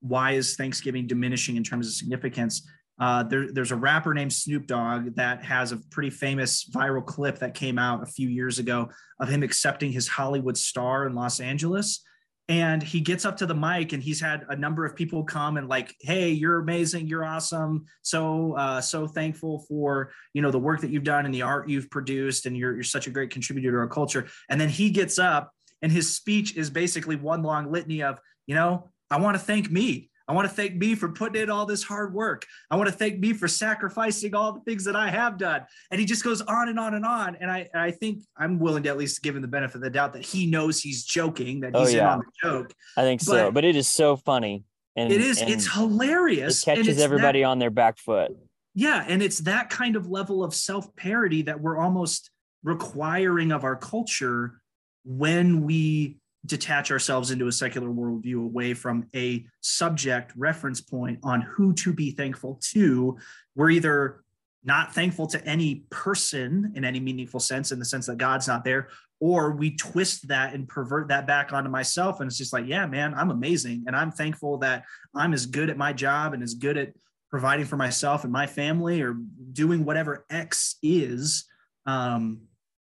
why 0.00 0.32
is 0.32 0.56
thanksgiving 0.56 1.06
diminishing 1.06 1.56
in 1.56 1.64
terms 1.64 1.86
of 1.86 1.92
significance 1.92 2.68
uh, 3.00 3.22
there, 3.22 3.52
there's 3.52 3.72
a 3.72 3.76
rapper 3.76 4.14
named 4.14 4.32
Snoop 4.32 4.66
Dogg 4.66 5.14
that 5.14 5.44
has 5.44 5.72
a 5.72 5.76
pretty 5.90 6.10
famous 6.10 6.64
viral 6.64 7.04
clip 7.04 7.38
that 7.38 7.54
came 7.54 7.78
out 7.78 8.02
a 8.02 8.06
few 8.06 8.28
years 8.28 8.58
ago 8.58 8.88
of 9.20 9.28
him 9.28 9.42
accepting 9.42 9.92
his 9.92 10.08
Hollywood 10.08 10.56
star 10.56 11.06
in 11.06 11.14
Los 11.14 11.40
Angeles. 11.40 12.02
And 12.50 12.82
he 12.82 13.00
gets 13.00 13.26
up 13.26 13.36
to 13.38 13.46
the 13.46 13.54
mic 13.54 13.92
and 13.92 14.02
he's 14.02 14.20
had 14.20 14.46
a 14.48 14.56
number 14.56 14.86
of 14.86 14.96
people 14.96 15.22
come 15.22 15.58
and 15.58 15.68
like 15.68 15.94
hey 16.00 16.30
you're 16.30 16.60
amazing 16.60 17.06
you're 17.06 17.24
awesome. 17.24 17.84
So 18.00 18.54
uh, 18.54 18.80
so 18.80 19.06
thankful 19.06 19.66
for 19.68 20.10
you 20.32 20.40
know 20.40 20.50
the 20.50 20.58
work 20.58 20.80
that 20.80 20.90
you've 20.90 21.04
done 21.04 21.26
and 21.26 21.34
the 21.34 21.42
art 21.42 21.68
you've 21.68 21.90
produced 21.90 22.46
and 22.46 22.56
you're, 22.56 22.74
you're 22.74 22.84
such 22.84 23.06
a 23.06 23.10
great 23.10 23.28
contributor 23.28 23.72
to 23.72 23.78
our 23.78 23.86
culture. 23.86 24.26
And 24.48 24.58
then 24.58 24.70
he 24.70 24.88
gets 24.88 25.18
up 25.18 25.52
and 25.82 25.92
his 25.92 26.14
speech 26.14 26.56
is 26.56 26.70
basically 26.70 27.16
one 27.16 27.42
long 27.42 27.70
litany 27.70 28.02
of 28.02 28.18
you 28.46 28.54
know 28.54 28.88
i 29.10 29.18
want 29.18 29.36
to 29.36 29.42
thank 29.42 29.70
me 29.70 30.10
I 30.28 30.34
want 30.34 30.46
to 30.46 30.54
thank 30.54 30.74
me 30.74 30.94
for 30.94 31.08
putting 31.08 31.42
in 31.42 31.48
all 31.48 31.64
this 31.64 31.82
hard 31.82 32.12
work. 32.12 32.46
I 32.70 32.76
want 32.76 32.88
to 32.90 32.94
thank 32.94 33.18
me 33.18 33.32
for 33.32 33.48
sacrificing 33.48 34.34
all 34.34 34.52
the 34.52 34.60
things 34.60 34.84
that 34.84 34.94
I 34.94 35.08
have 35.08 35.38
done. 35.38 35.62
And 35.90 35.98
he 35.98 36.04
just 36.04 36.22
goes 36.22 36.42
on 36.42 36.68
and 36.68 36.78
on 36.78 36.92
and 36.92 37.04
on. 37.04 37.36
And 37.40 37.50
I, 37.50 37.66
I 37.74 37.92
think 37.92 38.22
I'm 38.36 38.58
willing 38.58 38.82
to 38.82 38.90
at 38.90 38.98
least 38.98 39.22
give 39.22 39.36
him 39.36 39.42
the 39.42 39.48
benefit 39.48 39.76
of 39.76 39.80
the 39.80 39.90
doubt 39.90 40.12
that 40.12 40.24
he 40.24 40.46
knows 40.46 40.80
he's 40.80 41.04
joking, 41.04 41.60
that 41.60 41.74
he's 41.74 41.94
oh, 41.94 41.96
yeah. 41.96 42.02
in 42.02 42.06
on 42.06 42.18
the 42.18 42.48
joke. 42.48 42.74
I 42.98 43.02
think 43.02 43.20
but 43.20 43.26
so. 43.26 43.50
But 43.50 43.64
it 43.64 43.74
is 43.74 43.88
so 43.88 44.16
funny. 44.16 44.64
And 44.96 45.10
it 45.10 45.20
is, 45.20 45.40
and 45.40 45.48
it's 45.48 45.72
hilarious. 45.72 46.62
It 46.62 46.64
catches 46.76 47.00
everybody 47.00 47.40
that, 47.40 47.46
on 47.46 47.58
their 47.58 47.70
back 47.70 47.98
foot. 47.98 48.32
Yeah. 48.74 49.04
And 49.08 49.22
it's 49.22 49.38
that 49.40 49.70
kind 49.70 49.96
of 49.96 50.10
level 50.10 50.44
of 50.44 50.54
self 50.54 50.94
parody 50.94 51.42
that 51.42 51.58
we're 51.58 51.78
almost 51.78 52.30
requiring 52.62 53.50
of 53.50 53.64
our 53.64 53.76
culture 53.76 54.60
when 55.04 55.62
we 55.62 56.18
detach 56.48 56.90
ourselves 56.90 57.30
into 57.30 57.46
a 57.46 57.52
secular 57.52 57.88
worldview 57.88 58.44
away 58.44 58.74
from 58.74 59.06
a 59.14 59.46
subject 59.60 60.32
reference 60.36 60.80
point 60.80 61.18
on 61.22 61.42
who 61.42 61.72
to 61.74 61.92
be 61.92 62.10
thankful 62.10 62.58
to. 62.72 63.16
We're 63.54 63.70
either 63.70 64.24
not 64.64 64.94
thankful 64.94 65.26
to 65.28 65.44
any 65.46 65.84
person 65.90 66.72
in 66.74 66.84
any 66.84 67.00
meaningful 67.00 67.40
sense, 67.40 67.70
in 67.70 67.78
the 67.78 67.84
sense 67.84 68.06
that 68.06 68.18
God's 68.18 68.48
not 68.48 68.64
there, 68.64 68.88
or 69.20 69.52
we 69.52 69.76
twist 69.76 70.28
that 70.28 70.54
and 70.54 70.68
pervert 70.68 71.08
that 71.08 71.26
back 71.26 71.52
onto 71.52 71.70
myself. 71.70 72.20
And 72.20 72.28
it's 72.28 72.38
just 72.38 72.52
like, 72.52 72.66
yeah, 72.66 72.86
man, 72.86 73.14
I'm 73.14 73.30
amazing. 73.30 73.84
And 73.86 73.94
I'm 73.94 74.10
thankful 74.10 74.58
that 74.58 74.84
I'm 75.14 75.32
as 75.32 75.46
good 75.46 75.70
at 75.70 75.76
my 75.76 75.92
job 75.92 76.34
and 76.34 76.42
as 76.42 76.54
good 76.54 76.76
at 76.76 76.92
providing 77.30 77.66
for 77.66 77.76
myself 77.76 78.24
and 78.24 78.32
my 78.32 78.46
family 78.46 79.02
or 79.02 79.16
doing 79.52 79.84
whatever 79.84 80.24
X 80.30 80.76
is. 80.82 81.44
Um, 81.86 82.40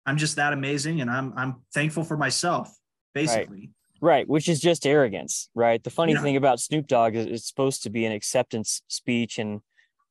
I'm 0.06 0.16
just 0.16 0.36
that 0.36 0.52
amazing. 0.52 1.00
And 1.00 1.10
I'm, 1.10 1.32
I'm 1.36 1.56
thankful 1.72 2.02
for 2.02 2.16
myself 2.16 2.74
basically. 3.14 3.70
Right. 4.00 4.16
right. 4.16 4.28
Which 4.28 4.48
is 4.48 4.60
just 4.60 4.86
arrogance, 4.86 5.48
right? 5.54 5.82
The 5.82 5.90
funny 5.90 6.12
yeah. 6.12 6.22
thing 6.22 6.36
about 6.36 6.60
Snoop 6.60 6.86
Dogg 6.86 7.14
is 7.14 7.26
it's 7.26 7.48
supposed 7.48 7.82
to 7.84 7.90
be 7.90 8.04
an 8.04 8.12
acceptance 8.12 8.82
speech 8.88 9.38
and 9.38 9.60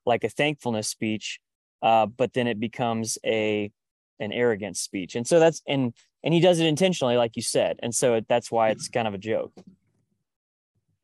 like 0.06 0.24
a 0.24 0.30
thankfulness 0.30 0.88
speech, 0.88 1.40
uh, 1.82 2.06
but 2.06 2.34
then 2.34 2.48
it 2.48 2.60
becomes 2.60 3.18
a 3.26 3.72
an 4.20 4.32
arrogant 4.32 4.78
speech, 4.78 5.16
and 5.16 5.26
so 5.26 5.40
that's 5.40 5.62
and 5.68 5.94
and 6.24 6.34
he 6.34 6.40
does 6.40 6.60
it 6.60 6.66
intentionally, 6.66 7.18
like 7.18 7.36
you 7.36 7.42
said, 7.42 7.80
and 7.82 7.94
so 7.94 8.22
that's 8.28 8.52
why 8.52 8.70
it's 8.70 8.88
kind 8.88 9.08
of 9.08 9.14
a 9.14 9.18
joke. 9.18 9.52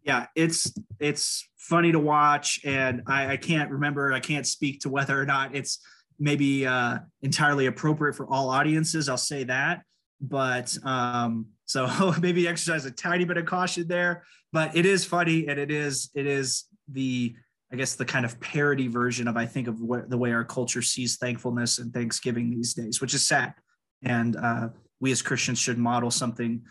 Yeah, 0.04 0.28
it's 0.36 0.74
it's 1.00 1.48
funny 1.58 1.92
to 1.92 2.00
watch, 2.00 2.62
and 2.64 3.02
I, 3.08 3.34
I 3.34 3.38
can't 3.38 3.72
remember, 3.72 4.14
I 4.14 4.20
can't 4.20 4.48
speak 4.48 4.82
to 4.82 4.90
whether 4.90 5.20
or 5.20 5.26
not 5.26 5.56
it's 5.56 5.80
maybe 6.20 6.66
uh, 6.66 7.00
entirely 7.22 7.66
appropriate 7.66 8.14
for 8.14 8.28
all 8.28 8.50
audiences. 8.50 9.10
I'll 9.10 9.18
say 9.18 9.44
that, 9.46 9.82
but 10.22 10.78
um, 10.84 11.48
so 11.68 12.16
maybe 12.22 12.48
exercise 12.48 12.86
a 12.86 12.92
tiny 12.92 13.26
bit 13.26 13.38
of 13.38 13.46
caution 13.46 13.88
there, 13.88 14.24
but 14.52 14.76
it 14.76 14.88
is 14.88 15.06
funny 15.06 15.48
and 15.48 15.60
it 15.60 15.70
is 15.70 16.10
it 16.16 16.26
is 16.26 16.66
the 16.88 17.36
I 17.72 17.76
guess 17.76 17.96
the 17.96 18.06
kind 18.06 18.26
of 18.26 18.40
parody 18.40 18.88
version 18.88 19.28
of 19.28 19.36
I 19.36 19.46
think 19.46 19.68
of 19.68 19.82
what, 19.82 20.10
the 20.10 20.18
way 20.18 20.32
our 20.32 20.46
culture 20.46 20.82
sees 20.82 21.18
thankfulness 21.18 21.80
and 21.80 21.94
Thanksgiving 21.94 22.50
these 22.50 22.74
days, 22.74 23.02
which 23.02 23.14
is 23.14 23.28
sad. 23.28 23.54
And 24.02 24.38
uh, 24.38 24.70
we 25.02 25.12
as 25.12 25.22
Christians 25.22 25.60
should 25.60 25.78
model 25.78 26.10
something 26.10 26.62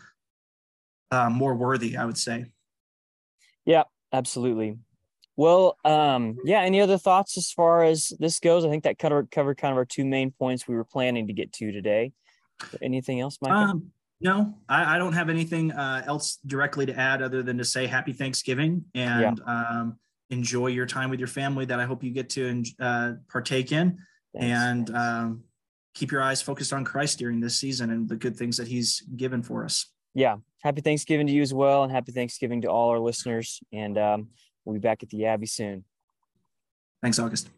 uh, 1.11 1.29
more 1.29 1.53
worthy, 1.53 1.95
I 1.95 2.05
would 2.05 2.17
say. 2.17 2.47
Yeah, 3.63 3.83
absolutely. 4.11 4.79
Well, 5.35 5.77
um, 5.85 6.37
yeah. 6.45 6.61
Any 6.61 6.81
other 6.81 6.97
thoughts 6.97 7.37
as 7.37 7.51
far 7.51 7.83
as 7.83 8.11
this 8.19 8.39
goes? 8.39 8.65
I 8.65 8.69
think 8.69 8.85
that 8.85 8.97
covered 8.97 9.29
covered 9.29 9.57
kind 9.59 9.71
of 9.71 9.77
our 9.77 9.85
two 9.85 10.03
main 10.03 10.31
points 10.31 10.67
we 10.67 10.75
were 10.75 10.83
planning 10.83 11.27
to 11.27 11.33
get 11.33 11.53
to 11.53 11.71
today. 11.71 12.11
Anything 12.81 13.19
else, 13.19 13.37
Mike? 13.39 13.51
Um, 13.51 13.91
no, 14.19 14.55
I, 14.67 14.95
I 14.95 14.97
don't 14.97 15.13
have 15.13 15.29
anything 15.29 15.71
uh, 15.71 16.03
else 16.05 16.39
directly 16.45 16.85
to 16.87 16.97
add 16.97 17.21
other 17.21 17.43
than 17.43 17.57
to 17.59 17.65
say 17.65 17.85
happy 17.85 18.13
Thanksgiving 18.13 18.85
and 18.95 19.39
yeah. 19.45 19.69
um, 19.79 19.97
enjoy 20.29 20.67
your 20.67 20.85
time 20.85 21.09
with 21.09 21.19
your 21.19 21.27
family 21.27 21.65
that 21.65 21.79
I 21.79 21.85
hope 21.85 22.03
you 22.03 22.11
get 22.11 22.29
to 22.31 22.63
uh, 22.79 23.13
partake 23.29 23.71
in 23.71 23.99
Thanks. 24.35 24.45
and 24.45 24.95
um, 24.95 25.43
keep 25.93 26.11
your 26.11 26.21
eyes 26.21 26.41
focused 26.41 26.73
on 26.73 26.83
Christ 26.83 27.19
during 27.19 27.39
this 27.39 27.59
season 27.59 27.91
and 27.91 28.09
the 28.09 28.15
good 28.15 28.35
things 28.35 28.57
that 28.57 28.67
he's 28.67 29.01
given 29.15 29.43
for 29.43 29.63
us. 29.63 29.85
Yeah. 30.13 30.37
Happy 30.63 30.81
Thanksgiving 30.81 31.27
to 31.27 31.33
you 31.33 31.43
as 31.43 31.53
well. 31.53 31.83
And 31.83 31.91
happy 31.91 32.11
Thanksgiving 32.11 32.61
to 32.61 32.67
all 32.67 32.89
our 32.89 32.99
listeners. 32.99 33.61
And 33.71 33.97
um, 33.97 34.29
we'll 34.65 34.73
be 34.73 34.79
back 34.79 35.03
at 35.03 35.09
the 35.09 35.25
Abbey 35.27 35.45
soon. 35.45 35.83
Thanks, 37.03 37.19
August. 37.19 37.49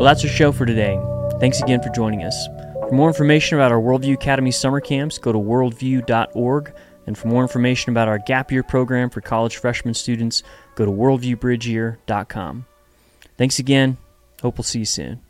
Well, 0.00 0.06
that's 0.06 0.24
our 0.24 0.30
show 0.30 0.52
for 0.52 0.66
today. 0.66 0.98
Thanks 1.40 1.60
again 1.60 1.82
for 1.82 1.90
joining 1.90 2.22
us. 2.22 2.69
For 2.90 2.96
more 2.96 3.06
information 3.06 3.56
about 3.56 3.70
our 3.70 3.78
Worldview 3.78 4.14
Academy 4.14 4.50
summer 4.50 4.80
camps, 4.80 5.16
go 5.16 5.30
to 5.30 5.38
worldview.org. 5.38 6.74
And 7.06 7.16
for 7.16 7.28
more 7.28 7.42
information 7.42 7.90
about 7.90 8.08
our 8.08 8.18
gap 8.18 8.50
year 8.50 8.64
program 8.64 9.10
for 9.10 9.20
college 9.20 9.58
freshman 9.58 9.94
students, 9.94 10.42
go 10.74 10.84
to 10.86 10.90
worldviewbridgeyear.com. 10.90 12.66
Thanks 13.38 13.60
again. 13.60 13.96
Hope 14.42 14.58
we'll 14.58 14.64
see 14.64 14.80
you 14.80 14.84
soon. 14.84 15.20